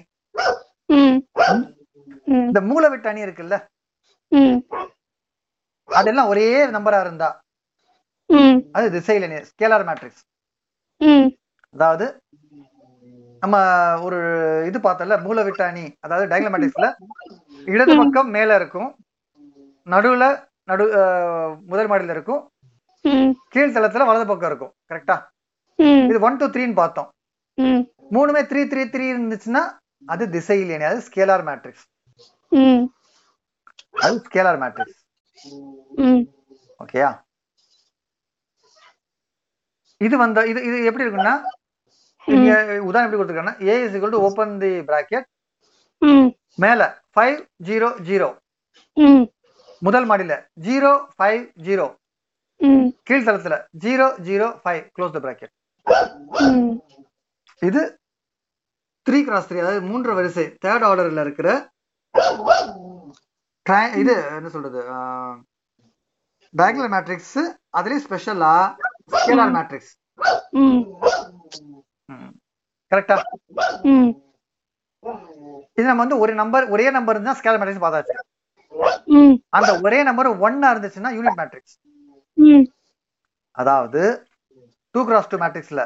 [2.42, 3.56] இந்த மூல விட்ட அணி இருக்குல்ல?
[5.88, 7.28] அதெல்லாம் ஒரே நம்பரா இருந்தா
[8.74, 10.24] அது திசையிலி அணி ஸ்கேலார் மேட்ரிக்ஸ்
[11.74, 12.06] அதாவது
[13.42, 13.56] நம்ம
[14.06, 14.18] ஒரு
[14.68, 16.88] இது பார்த்தோம்ல மூல விட்ட அணி அதாவது டயங்கல் மேட்ரிக்ஸ்ல
[17.68, 18.90] இடது பக்கம் மேல இருக்கும்
[19.86, 20.24] நடுவுல
[20.64, 20.84] நடு
[21.70, 22.42] முதல் மாடியில இருக்கும்
[23.54, 25.16] கீழ் தளத்துல வலது பக்கம் இருக்கும் கரெக்டா
[26.08, 27.08] இது ஒன் டூ த்ரீன்னு பார்த்தோம்.
[28.14, 29.62] மூணுமே த்ரீ த்ரீ த்ரீ இருந்துச்சுன்னா
[30.04, 31.86] அது திசையிலி அணி அது ஸ்கேலார் மேட்ரிக்ஸ்
[34.02, 35.00] அது ஸ்கேலார் மேட்ரிக்ஸ்
[36.80, 37.10] ஓகேயா
[40.00, 41.34] இது வந்த இது இது எப்படி இருக்குன்னா
[42.28, 42.50] இங்க
[42.88, 45.26] உதாரணம் எப்படி கொடுத்துருக்காங்கன்னா A is equal to open the bracket
[46.58, 46.82] மேல
[47.14, 48.28] ஃபைவ் ஜீரோ ஜீரோ
[49.82, 50.34] முதல் மாடியில
[50.66, 51.86] zero five zero
[53.08, 55.52] கீழ்த்தளத்துல zero zero five close the bracket
[57.62, 57.82] இது
[59.06, 60.44] த்ரீ கிராஸ் த்ரீ அதாவது மூன்று வரிசை.
[60.64, 61.48] தேர்ட் ஆர்டர்ல இருக்கிற
[64.02, 64.80] இது என்ன சொல்றது?
[66.54, 67.38] டயகனல் மேட்ரிக்ஸ்
[67.78, 68.52] அதுலயும் ஸ்பெஷலா
[69.16, 69.92] ஸ்கேலார் மேட்ரிக்ஸ்
[72.92, 73.16] கரெக்டா
[75.78, 78.16] இது நம்ம வந்து ஒரு நம்பர் ஒரே நம்பர் இருந்தா ஸ்கேலார் மேட்ரிக்ஸ் பார்த்தாச்சு.
[79.58, 81.76] அந்த ஒரே நம்பர் ஒன்னா இருந்துச்சுன்னா யூனிட் மேட்ரிக்ஸ்
[83.58, 84.02] அதாவது
[84.98, 85.82] டூ கிராஸ் டூ மேட்ரிக்ஸ்ல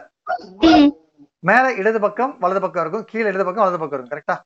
[1.48, 3.04] மேல இடது பக்கம் வலது பக்கம் இருக்கும்.
[3.10, 4.12] கீழே இடது பக்கம் வலது பக்கம் இருக்கும்.
[4.14, 4.36] கரெக்டா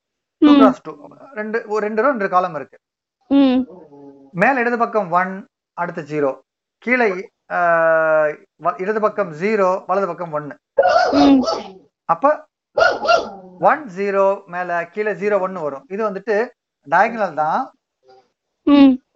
[0.42, 0.92] டூ கிராஸ் டூ
[1.38, 2.78] ரெண்டு ஒரு ரெண்டு ரோ ரெண்டு காலம் இருக்கு.
[4.42, 5.32] மேல இடது பக்கம் ஒன்
[5.82, 6.30] அடுத்து ஜீரோ
[6.84, 7.06] கீழே
[8.84, 10.56] இடது பக்கம் ஜீரோ வலது பக்கம் ஒன்னு
[12.14, 12.34] அப்ப
[13.70, 15.86] ஒன் ஜீரோ மேல கீழே ஜீரோ ஒன்னு வரும்.
[15.94, 16.34] இது வந்துட்டு
[16.92, 17.60] டயகனல் தான்.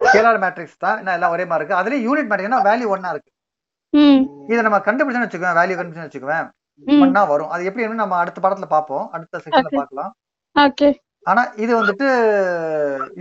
[0.06, 0.98] ஸ்கேலார் மேட்ரிக்ஸ் தான்.
[1.00, 1.80] என்ன எல்லாம் ஒரே மாதிரி இருக்கு.
[1.80, 3.30] அதுலயும் யூனிட் மேட்ரிக்ஸ்னா வேல்யூ ஒன்னா இருக்கு.
[4.50, 6.48] இதை நம்ம கண்டுபிடிச்சோன்னு வச்சுக்கோங்க வேல்யூ கண்டுபிடிச்சோன்னு வச்சுக்குவேன்.
[7.04, 7.50] ஒன்னா வரும்.
[7.54, 9.06] அது எப்படி நம்ம அடுத்த படத்துல பார்ப்போம்.
[9.14, 10.04] அடுத்த செக்ஷன்ல
[10.56, 10.88] ஓகே
[11.30, 12.06] ஆனா இது வந்துட்டு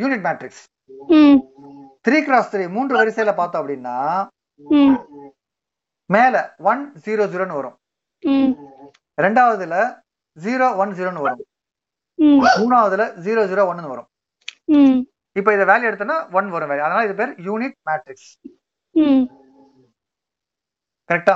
[0.02, 0.62] unit matrix
[2.08, 3.98] three cross three மூன்று வரிசையில பார்த்தோம் அப்படின்னா
[6.16, 6.36] மேல
[6.72, 7.76] ஒன் ஜீரோ ஜீரோன்னு வரும்.
[9.24, 9.76] ரெண்டாவதுல
[10.46, 11.46] ஜீரோ ஒன் ஜீரோன்னு வரும்.
[12.62, 14.10] மூணாவதுல ஜீரோ ஜீரோ ஒன்னு வரும்.
[15.40, 18.32] இப்போ இதை வேல்யூ எடுத்தோம்னா ஒன் வரும் வேல்யூ அதனால இது பேர் யூனிட் மேட்ரிக்ஸ்
[21.10, 21.36] கரெக்டா?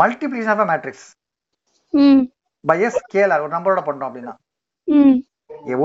[0.00, 1.06] Multiplication of matrix
[2.70, 4.34] by a scalar ஒரு நம்பரோட பண்றோம் அப்படின்னா.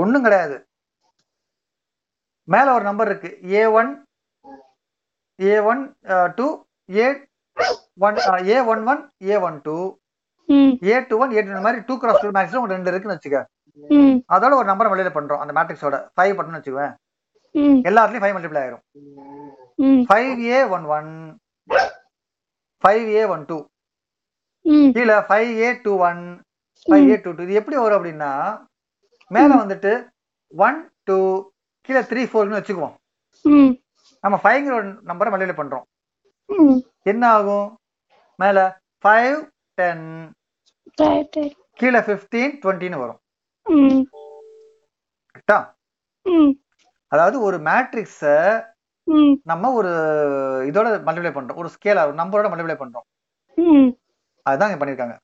[0.02, 0.56] ஒண்ணும் கிடையாது.
[2.54, 3.30] மேல ஒரு நம்பர் இருக்கு.
[3.58, 3.90] A one
[5.52, 5.82] A one
[6.38, 6.46] two
[7.00, 7.06] A
[8.06, 8.16] one
[8.52, 9.76] A one one A one two
[10.92, 13.38] A two one A two மாதிரி டூ கிராஸ் டூ மேட்ரிக்ஸ் ரெண்டு இருக்குன்னு வச்சுக்க.
[14.34, 15.42] அதோட ஒரு நம்பர் வெளியில பண்றோம்.
[15.44, 16.94] அந்த மேட்ரிக்ஸோட ஃபைவ் பண்ணு வச்சுக்குவேன்.
[17.88, 18.84] எல்லாத்துலயும் ஃபைவ் மல்டிப்ளை ஆயிரும்.
[20.08, 21.10] Five A one one
[22.84, 23.58] five A one two
[24.96, 26.20] கீழே five A two one
[26.86, 28.30] five A two two இது எப்படி வரும் அப்படின்னா
[29.30, 29.92] மேல வந்துட்டு
[30.54, 31.18] ஒன் டூ
[31.88, 32.94] கீழே த்ரீ ஃபோர்னு வச்சுக்குவோம்.
[34.24, 35.86] நம்ம ஃபைவ்ங்கிற ஒரு நம்பரை மல்டிப்ளை பண்றோம்.
[37.12, 37.66] என்ன ஆகும்?
[38.38, 38.58] மேல
[39.04, 39.38] ஃபைவ்
[39.78, 40.06] டென்
[41.80, 43.20] கீழே ஃபிஃப்டீன் டுவெண்ட்டின்னு வரும்.
[47.12, 48.36] அதாவது ஒரு மேட்ரிக்ஸை
[49.50, 49.90] நம்ம ஒரு
[50.70, 51.58] இதோட மல்டிப்ளை பண்றோம்.
[51.62, 53.06] ஒரு ஸ்கேலா ஒரு நம்பரோட மல்டிப்ளை பண்றோம்.
[54.46, 55.16] அதுதான் இங்க பண்ணிருக்காங்க.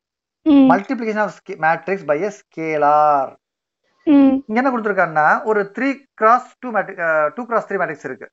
[0.71, 3.31] Multiplication of matrix by a scalar
[4.47, 7.01] இங்க என்ன கொடுத்துருக்காங்கன்னா ஒரு three cross two matrix
[7.35, 8.27] two cross three matrix இருக்கு.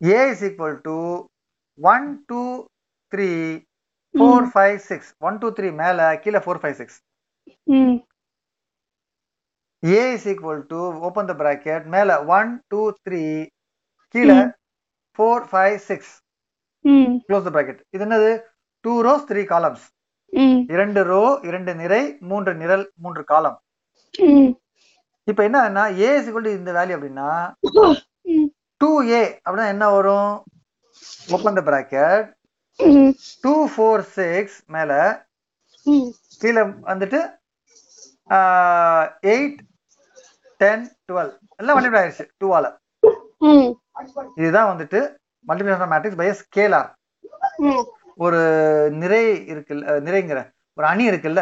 [0.00, 0.96] A is equal to
[1.80, 2.42] one two
[3.12, 3.30] three
[4.14, 6.98] four five six one two three மேல கீழே four five six
[9.82, 10.78] A is equal to
[11.08, 12.08] open the bracket மேல
[12.38, 13.22] one two three
[14.14, 14.38] கீழே.
[15.18, 16.12] Four five six
[17.28, 18.30] close the bracket இது என்னது?
[18.84, 19.86] Two rows three columns
[20.74, 23.56] இரண்டு row இரண்டு நிரை மூன்று நிரல் மூன்று காலம்
[25.28, 27.30] இப்போ என்னன்னா ஏ இஸ் ஈக்குவல் டு இந்த வேல்யூ அப்படின்னா
[28.80, 30.30] டூ ஏ அப்படின்னா என்ன வரும்?
[31.34, 32.28] Open the bracket
[33.44, 34.92] two four six மேல
[36.42, 37.20] கீழே வந்துட்டு
[39.32, 39.58] எயிட்
[40.60, 42.66] டென் டுவெல் எல்லாம் மல்டிப்ளை ஆயிடுச்சு டூவால
[44.36, 45.00] இதுதான் வந்துட்டு
[45.44, 46.88] மல்டிபிளேஷன் மேட்ரிக்ஸ் பை ஸ்கேலார்
[48.18, 48.40] ஒரு
[48.92, 49.20] நிறை
[49.52, 50.38] இருக்குல்ல அஹ் நிறைங்கிற.
[50.78, 51.40] ஒரு அணி இருக்குல்ல?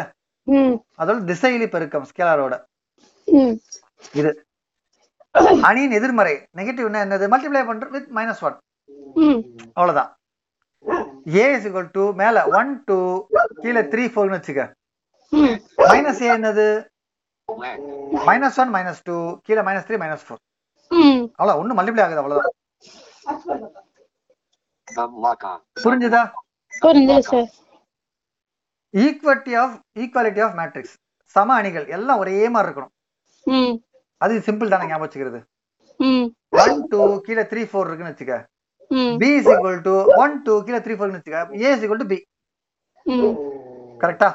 [0.99, 2.55] அதோட திசையிலி பெருக்கம் ஸ்கேலாரோட
[4.13, 4.31] இது.
[5.63, 6.35] அணியின் எதிர்மறை.
[6.57, 7.25] நெகட்டிவ்னா என்னது?
[7.33, 8.57] மல்டிப்ளை பண்ற வித் மைனஸ் ஒன்
[9.73, 10.09] அவ்வளவுதான்.
[11.35, 12.97] ஏ இஸ் ஈக்குவல் டு மேல ஒன் டூ
[13.61, 14.63] கீழே த்ரீ ஃபோர்னு வச்சுக்க.
[15.91, 16.67] மைனஸ் ஏ என்னது?
[18.29, 19.15] மைனஸ் ஒன் மைனஸ் டூ
[19.47, 20.41] கீழே மைனஸ் த்ரீ மைனஸ் ஃபோர்
[21.39, 22.47] அவ்வளோ ஒன்றும் மல்டிப்ளை ஆகுது
[24.87, 25.49] Namlaka.
[25.83, 26.21] புரிஞ்சுதா?
[28.93, 30.95] Equality of equality of matrix
[31.35, 32.93] சம அணிகள் எல்லாம் ஒரே மாதிரி இருக்கணும்.
[34.21, 35.39] அது சிம்பிள் தானே ஞாபகம் வச்சுக்கிறது.
[36.63, 38.37] ஒன் டூ கீழே த்ரீ ஃபோர் இருக்குன்னு வச்சுக்க.
[39.21, 39.93] B is equal to
[40.23, 41.41] one two கீழே த்ரீ ஃபோர்னு வச்சுக்க.
[41.65, 42.19] A is equal to B
[44.03, 44.29] கரெக்டா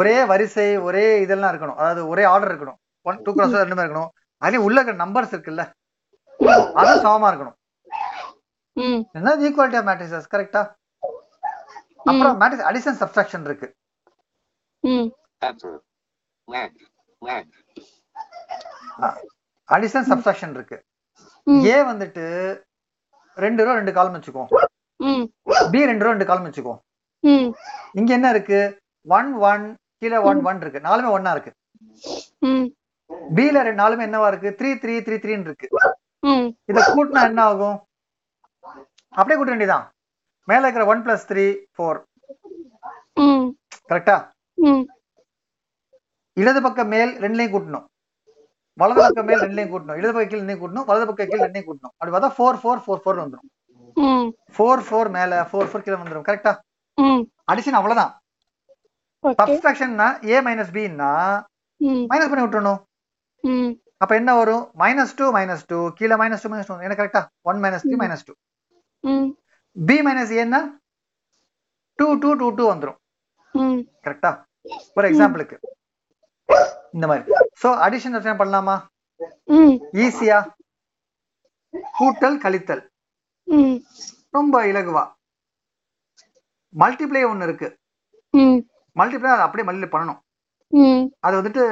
[0.00, 1.78] ஒரே வரிசை ஒரே இதெல்லாம் இருக்கணும்.
[1.82, 2.78] அதாவது ஒரே ஆர்டர் இருக்கணும்.
[3.08, 4.12] ஒன் டூ கிராஸ் ரெண்டு மாதிரி இருக்கணும்.
[4.44, 5.64] அதுலயும் உள்ள இருக்கிற நம்பர்ஸ் இருக்குல்ல?
[6.80, 7.56] அதுவும் சமமா இருக்கணும்.
[9.18, 10.62] என்ன ஈக்குவாலிட்டி ஆஃப் மேட்ரிக்ஸஸ் கரெக்டா
[12.10, 13.68] அப்புறம் மேட்ரிக்ஸ் அடிஷன் சப்ஸ்ட்ராக்ஷன் இருக்கு.
[19.74, 20.78] அடிஷன் சப்ஸ்ட்ராக்ஷன் இருக்கு.
[21.72, 22.24] ஏ வந்துட்டு
[23.44, 24.44] ரெண்டு ரூபா ரெண்டு காலம் வச்சுக்கோ.
[25.72, 26.74] பி ரெண்டு ரூபா ரெண்டு காலம் வச்சுக்கோ.
[27.98, 28.60] இங்க என்ன இருக்கு?
[29.16, 29.64] ஒன் ஒன்
[30.00, 30.80] கீழே ஒன் ஒன் இருக்கு.
[30.88, 31.52] நாலுமே ஒன்னா இருக்கு.
[33.36, 34.50] பில ரெண்டு நாலுமே என்னவா இருக்கு?
[34.58, 35.68] த்ரீ த்ரீ த்ரீ த்ரீன்னு இருக்கு.
[36.70, 37.78] இத கூட்டினா என்ன ஆகும்?
[39.18, 39.86] அப்படியே கூட்ட வேண்டியதான்
[40.50, 41.44] மேல இருக்கிற ஒன் பிளஸ் த்ரீ
[41.76, 42.00] ஃபோர்
[43.90, 44.16] கரெக்டா
[46.40, 47.86] இடது பக்கம் மேல் ரெண்டுலையும் கூட்டணும்.
[48.80, 49.98] வலது பக்கம் மேல் ரெண்டுலையும் கூட்டணும்.
[49.98, 50.86] இடது பக்கம் கீழ் ரெண்டையும் கூட்டணும்.
[50.90, 51.94] வலது பக்கம் கீழ் ரெண்டையும் கூட்டணும்.
[51.96, 53.50] அப்படி பார்த்தா ஃபோர் ஃபோர் ஃபோர் ஃபோர் வந்துடும்
[54.56, 56.52] ஃபோர் ஃபோர் மேல ஃபோர் ஃபோர் கீழே வந்துடும் கரெக்டா
[57.52, 58.12] அடிஷன் அவ்வளவுதான்.
[59.38, 61.12] சப்ஸ்ட்ராக்ஷன்னா ஏ மைனஸ் பின்னா
[62.10, 62.80] மைனஸ் பண்ணி விட்டுறணும்.
[64.02, 64.64] அப்ப என்ன வரும்?
[64.82, 68.24] மைனஸ் டூ மைனஸ் டூ கீழே மைனஸ் டூ மைனஸ் டூ என்ன கரெக்டா one minus three minus
[68.28, 68.34] two
[69.76, 70.60] B minus ஏன்னா
[71.98, 72.98] டூ டூ டூ டூ வந்துடும்
[74.06, 74.30] கரெக்டா
[74.96, 75.56] ஒரு எக்ஸாம்பிளுக்கு
[76.96, 77.24] இந்த மாதிரி.
[77.62, 78.74] சோ அடிஷன் என்ன பண்ணலாமா?
[80.04, 80.38] ஈஸியா
[81.98, 82.82] கூட்டல் கழித்தல்.
[84.36, 85.02] ரொம்ப இலகுவா?
[86.74, 87.68] மல்டிப்ளை ஒன்று இருக்கு.
[88.42, 88.60] ம்.
[88.98, 90.20] மல்டிப்ளை அதை அப்படியே மல்டிப்ளை பண்ணணும்.
[91.26, 91.62] அது வந்துட்டு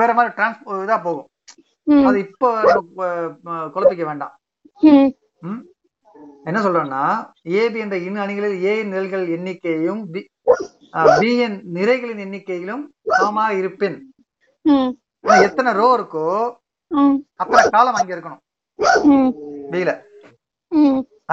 [0.00, 1.28] வேற மாதிரி டிரான்ஸ் இதா போகும்.
[2.08, 2.48] அது இப்போ
[3.74, 4.34] குழப்பிக்க வேண்டாம்?
[6.48, 7.02] என்ன சொல்றேன்னா
[7.60, 10.20] ஏபி என்ற இன் அணிகளில் ஏ நிழல்கள் எண்ணிக்கையும் பி
[11.46, 13.98] என் நிறைகளின் எண்ணிக்கையிலும் சமமா இருப்பின்.
[15.48, 16.26] எத்தனை ரோ இருக்கோ
[16.90, 17.16] ம்.
[17.42, 18.42] அத்தனை காலம் அங்க இருக்கணும்.
[19.72, 19.90] பில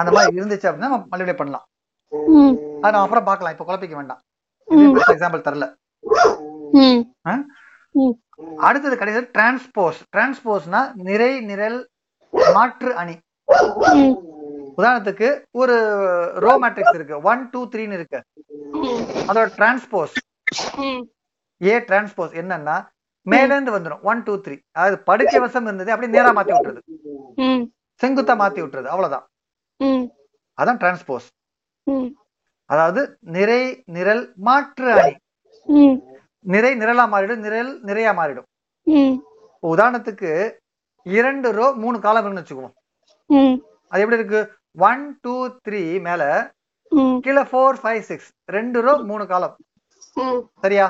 [0.00, 1.66] அந்த மாதிரி இருந்துச்சு அப்படின்னா மல்டிப்ளை பண்ணலாம்.
[2.82, 3.54] அதை நம்ம அப்புறம் பார்க்கலாம்.
[3.54, 4.20] இப்போ குழப்பிக்க வேண்டாம்.
[5.14, 5.66] எக்ஸாம்பிள் தரல.
[8.66, 11.78] அடுத்தது கடைசி டிரான்ஸ்போஸ் டிரான்ஸ்போஸ்னா நிறை நிரல்
[12.56, 13.16] மாற்று அணி.
[14.78, 15.28] உதாரணத்துக்கு
[15.60, 15.76] ஒரு
[16.44, 17.16] ரோ மேட்ரிக்ஸ் இருக்கு.
[17.30, 18.20] ஒன் டூ த்ரீன்னு இருக்கு.
[19.28, 20.14] அதோட டிரான்ஸ்போஸ்
[21.70, 22.76] ஏ டிரான்ஸ்போஸ் என்னன்னா
[23.32, 26.80] மேல இருந்து வந்துடும் ஒன் டூ த்ரீ அதாவது படுக்கை வசம் இருந்தது அப்படியே நேரா மாத்தி விட்டுறது
[28.00, 29.26] செங்குத்தா மாத்தி விட்டுறது அவ்வளவுதான்.
[30.58, 31.28] அதான் டிரான்ஸ்போஸ்
[32.70, 33.00] அதாவது
[33.36, 33.62] நிறை
[33.96, 35.14] நிரல் மாற்று அணி.
[36.52, 38.48] நிறை நிரலா மாறிடும் நிரல் நிறையா மாறிடும்.
[39.62, 40.30] உதாரணத்துக்கு
[41.06, 42.76] இரண்டு ரோ மூணு காலம் இருக்குன்னு வச்சுக்குவோம்
[43.92, 44.40] அது எப்படி இருக்கு?
[44.88, 45.34] ஒன் டூ
[45.66, 46.22] த்ரீ மேல
[47.24, 49.54] கீழே ஃபோர் ஃபைவ் சிக்ஸ் ரெண்டு ரோ மூணு காலம்.
[50.64, 50.86] சரியா?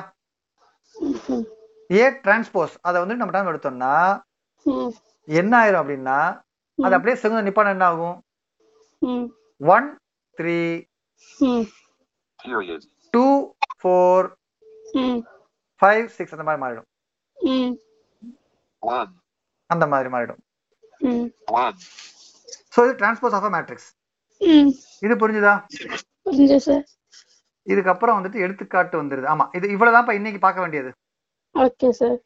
[1.99, 3.93] ஏ டிரான்ஸ்போஸ் அதை வந்து நம்ம டைம் எடுத்தோம்னா
[5.27, 6.19] என்ன ஆயிரும் அப்படின்னா
[6.79, 8.17] அது அப்படியே செங்குந்த நிப்பான என்ன ஆகும்?
[9.61, 9.87] ஒன்
[10.37, 10.57] த்ரீ
[13.13, 13.25] டூ
[13.81, 14.27] ஃபோர்
[15.03, 15.19] ம்
[15.81, 16.87] ஃபைவ் சிக்ஸ் அந்த மாதிரி மாறிடும்.
[17.37, 17.73] ம்
[18.83, 19.11] one,
[19.69, 20.41] அந்த மாதிரி மாறிடும்.
[21.01, 21.25] ம்
[21.63, 21.75] one,
[22.75, 23.89] ஸோ இது டிரான்ஸ்போஸ் ஆஃப் மேட்ரிக்ஸ்
[24.41, 24.71] ம்
[25.05, 25.53] இது புரிஞ்சுதா?
[26.27, 26.85] புரிஞ்சு சார்
[27.67, 29.27] இதுக்கப்புறம் வந்துட்டு எடுத்துக்காட்டு வந்துருது.
[29.33, 30.91] ஆமா இது இவ்வளவுதான்ப்பா இன்னைக்கு பார்க்க வேண்டியது.
[31.55, 32.17] ஓகே சார்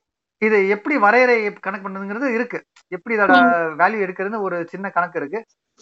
[0.42, 1.36] இது எப்படி வரையறை
[1.66, 2.60] கணக்கு பண்ணுறதுங்கிறது இருக்கு.
[2.96, 3.34] எப்படி இதோட
[3.82, 5.40] வேல்யூ எடுக்கிறது ஒரு சின்ன கணக்கு இருக்கு.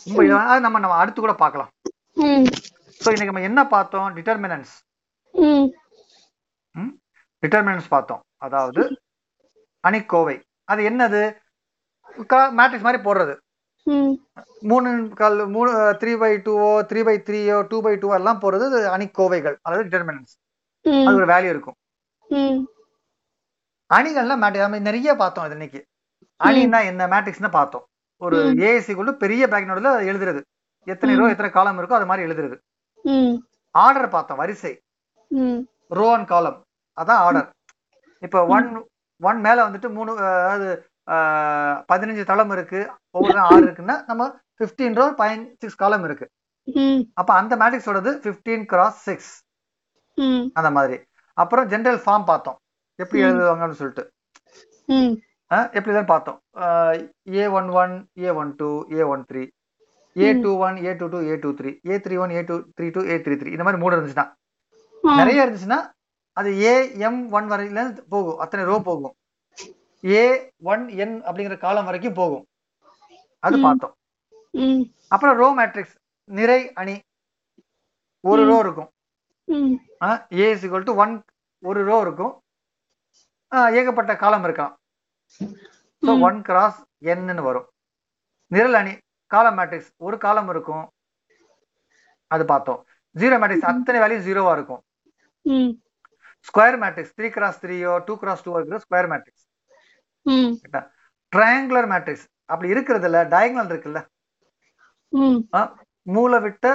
[0.08, 1.72] ரொம்ப நம்ம நம்ம அடுத்து கூட பார்க்கலாம்.
[2.26, 2.48] ம்
[3.04, 4.08] ஸோ இன்னைக்கு நம்ம என்ன பார்த்தோம்?
[4.18, 4.74] டிட்டர்மினன்ஸ்
[7.44, 8.22] டிட்டர்மினன்ஸ் பார்த்தோம்.
[8.46, 8.82] அதாவது
[9.84, 10.36] அணிக்கோவை.
[10.72, 11.22] அது என்னது?
[12.60, 13.34] மேட்ரிக்ஸ் மாதிரி போடுறது.
[14.72, 14.90] மூணு
[15.20, 15.72] கால் மூணு
[16.02, 20.34] த்ரீ பை டூவோ த்ரீ பை த்ரீயோ டூ பை டூ எல்லாம் போடுறது அணிக்கோவைகள் அதாவது டிட்டர்மினன்ஸ்
[21.08, 21.78] அது ஒரு வேல்யூ இருக்கும்.
[22.28, 22.60] ம்.
[23.90, 25.82] அணிகள்ல மேட்ரிக் நம்ம நிறைய பார்த்தோம் இது இன்னைக்கு.
[26.40, 27.08] அணின்னா என்ன?
[27.14, 27.86] மேட்ரிக்ஸ்னு பார்த்தோம்.
[28.22, 28.60] ஒரு ம்.
[28.70, 30.42] ஏசி குள்ள பெரிய பிராக்கெட்ல எழுதுறது.
[30.88, 32.56] எத்தனை ரோ எத்தனை காலம் இருக்கோ அது மாதிரி எழுதுறது.
[33.76, 34.74] ஆர்டர் பார்த்தோம் வரிசை.
[35.92, 36.60] ரோ அண்ட் காலம்
[36.98, 37.50] அதான் ஆர்டர்
[38.24, 38.68] இப்போ ஒன்
[39.22, 40.70] ஒன் மேல வந்துட்டு மூணு அதாவது
[41.92, 42.80] பதினஞ்சு தளம் இருக்கு.
[43.12, 44.24] ஒவ்வொரு ஆறு இருக்குன்னா நம்ம
[44.60, 46.26] பிப்டீன் ரோ பயன் சிக்ஸ் காலம் இருக்கு.
[47.14, 49.32] அப்ப அந்த மேட்ரிக்ஸோடது பிப்டீன் கிராஸ் சிக்ஸ்
[50.54, 50.98] அந்த மாதிரி.
[51.38, 52.58] அப்புறம் ஜென்ரல் ஃபார்ம் பார்த்தோம்.
[53.00, 53.20] எப்படி.
[53.24, 54.04] எழுதுவாங்கன்னு சொல்லிட்டு.
[54.90, 55.14] ம்.
[55.52, 56.40] அஹ், எப்படிதான் பார்த்தோம்.
[57.34, 59.44] A one one A one two A one three
[60.18, 62.88] A two one A two two A two three A three one A two three
[62.96, 64.26] two A three three இந்த மாதிரி மூணு இருந்துச்சுன்னா.
[65.20, 65.80] நிறைய இருந்துச்சுன்னா
[66.38, 66.74] அது ஏ
[67.08, 67.82] எம் ஒன் வரையில
[68.14, 68.40] போகும்.
[68.44, 69.16] அத்தனை ரோ போகும்.
[70.06, 70.24] ஏ
[70.74, 72.46] ஒன் என் அப்படிங்கிற காலம் வரைக்கும் போகும்.
[73.40, 73.58] அது.
[73.66, 73.94] பார்த்தோம்.
[75.14, 75.96] அப்புறம் ரோ மேட்ரிக்ஸ்
[76.30, 76.96] நிறை அணி
[78.20, 78.42] ஒரு.
[78.52, 78.90] ரோ இருக்கும்.
[80.44, 81.14] ஏ இஸ் டு ஒன்
[81.60, 82.34] ஒரு ரோ இருக்கும்.
[83.80, 84.76] ஏகப்பட்ட காலம் இருக்கலாம்.
[86.28, 86.80] ஒன் கிராஸ்
[87.12, 87.68] என்னன்னு வரும்.
[88.52, 88.94] நிரல் அணி
[89.34, 90.86] காலம் மேட்ரிக்ஸ் ஒரு காலம் இருக்கும்.
[92.32, 92.80] அது பார்த்தோம்.
[93.16, 94.82] ஜீரோ மேட்ரிக்ஸ் அத்தனை வேல்யூ ஜீரோவா இருக்கும்.
[96.48, 99.46] ஸ்கொயர் மேட்ரிக்ஸ் த்ரீ கிராஸ் த்ரீயோ டூ கிராஸ் டூ இருக்கிற ஸ்கொயர் மேட்ரிக்ஸ்
[101.36, 104.00] ட்ரையாங்குலர் மேட்ரிக்ஸ் அப்படி இருக்கிறதுல டயகனல் இருக்குல்ல?
[105.22, 105.40] ம்.
[105.54, 105.60] ஆ,
[106.16, 106.66] மூலவிட்ட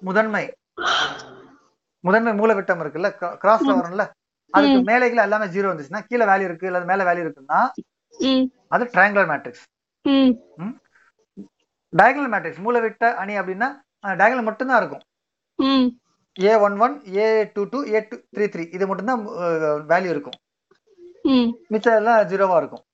[0.00, 0.44] முதன்மை.
[2.04, 3.08] முதன்மை மூலவிட்டம் இருக்குல்ல?
[3.42, 4.04] கிராஸ்ல வரும்ல?
[4.56, 7.60] அதுக்கு மேலே கீழே எல்லாமே ஜீரோ இருந்துச்சுன்னா கீழே வேல்யூ இருக்கு இல்ல மேல வேல்யூ இருக்குன்னா
[8.74, 9.64] அது ட்ரையாங்குலர் மேட்ரிக்ஸ்
[11.98, 13.68] டயகனல் மேட்ரிக்ஸ் மூலவிட்ட அணி அப்படின்னா
[14.20, 15.04] டயகனல் மட்டும்தான் இருக்கும்.
[15.54, 15.88] ம்.
[16.42, 19.20] A one one A two two A two three three இது மட்டும்தான்
[19.92, 20.38] வேல்யூ இருக்கும்.
[21.34, 21.48] ம்.
[21.68, 22.84] மிச்சம் எல்லாம் ஜீரோவா இருக்கும்?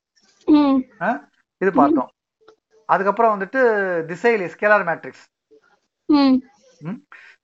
[1.61, 2.11] இது பார்த்தோம்.
[2.85, 3.61] அதுக்கப்புறம் வந்துட்டு
[4.11, 5.25] திசையிலி ஸ்கேலார் மேட்ரிக்ஸ்
[6.09, 6.37] ம்.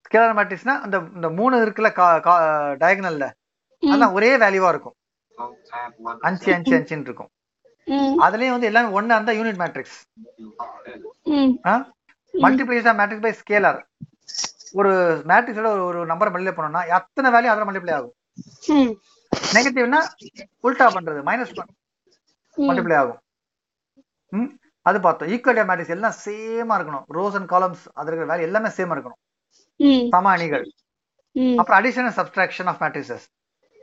[0.06, 1.90] ஸ்கேலார் மேட்ரிக்ஸ்னா அந்த இந்த மூணு இருக்குல்ல
[2.84, 3.26] டயகனல்ல
[3.82, 4.94] அதான் ஒரே வேல்யூவா இருக்கும்.
[5.38, 7.30] One, அஞ்சு அஞ்சு அஞ்சுன்னு இருக்கும்.
[8.24, 9.98] அதுலயும் வந்து எல்லாமே ஒண்ணா இருந்தா யூனிட் மேட்ரிக்ஸ்
[11.66, 11.84] ம்.
[12.34, 13.80] மல்டிப்ளிகேஷன் மேட்ரிக்ஸ் பை ஸ்கேலார்
[14.74, 14.92] ஒரு
[15.30, 18.14] மேட்ரிக்ஸோட ஒரு ஒரு நம்பர் மல்டிப்ளை பண்ணோம்னா எத்தனை வேல்யூ அதில் மல்டிப்ளை ஆகும்?
[19.52, 20.00] நெகட்டிவ்னா
[20.64, 21.52] உல்டா பண்றது மைனஸ்
[22.56, 23.20] மல்டிப்ளை ஆகும்.
[24.86, 25.30] அது பார்த்தோம்.
[25.34, 27.06] ஈக்குவலிட்டி மேட்ரிக்ஸ் எல்லாம் சேமா இருக்கணும்.
[27.10, 29.20] ரோஸ் அண்ட் காலம்ஸ் அது இருக்கிற வேல்யூ எல்லாமே சேமா இருக்கணும்.
[30.12, 30.66] சம அணிகள்.
[31.60, 33.26] அப்புறம் addition and subtraction of matrices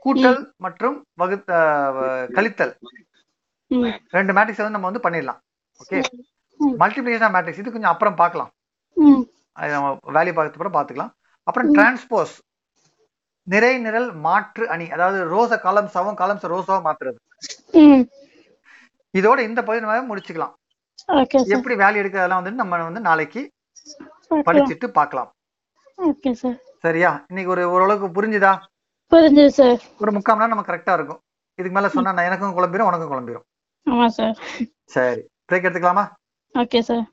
[0.06, 2.00] கூட்டல் மற்றும் வகு அஹ்,
[2.38, 2.74] கழித்தல்.
[4.18, 5.40] ரெண்டு மேட்ரிக்ஸ் வந்து நம்ம வந்து பண்ணிடலாம்.
[5.82, 6.00] ஓகே.
[6.82, 8.52] மல்டிபிளிகேஷன் மேட்ரிக்ஸ் இது கொஞ்சம் அப்புறம் பார்க்கலாம்.
[9.60, 11.14] அது நம்ம வேல்யூ பார்த்து அப்புறம் பார்த்துக்கலாம்.
[11.48, 12.36] அப்புறம் டிரான்ஸ்போஸ்
[13.48, 14.86] நிறை நிரல் மாற்று அணி.
[14.96, 17.20] அதாவது ரோஸ காலம்ஸாவும் காலம்ஸ் ரோஸாவும் மாத்துறது.
[19.20, 20.54] இதோட இந்த பகுதி நம்ம முடிச்சுக்கலாம்.
[21.56, 23.42] எப்படி வேல்யூ எடுக்கிறதெல்லாம் வந்து நம்ம வந்து நாளைக்கு
[24.48, 25.32] படிச்சுட்டு பார்க்கலாம்.
[26.86, 27.10] சரியா?
[27.32, 28.54] இன்னைக்கு ஒரு ஓரளவுக்கு புரிஞ்சுதா?
[29.12, 31.20] புரிஞ்சுது சார் ஒரு முக்கால் நேரம் நம்ம கரெக்டா இருக்கும்.
[31.60, 33.46] இதுக்கு மேல சொன்னா நான் எனக்கும் குழம்பிடும் உனக்கும் குழம்பிடும்
[33.86, 34.38] ஆமாம் சார்.
[34.86, 35.22] சரி.
[35.52, 36.06] பிரேக் எடுத்துக்கலாமா?
[36.56, 37.06] Okay sir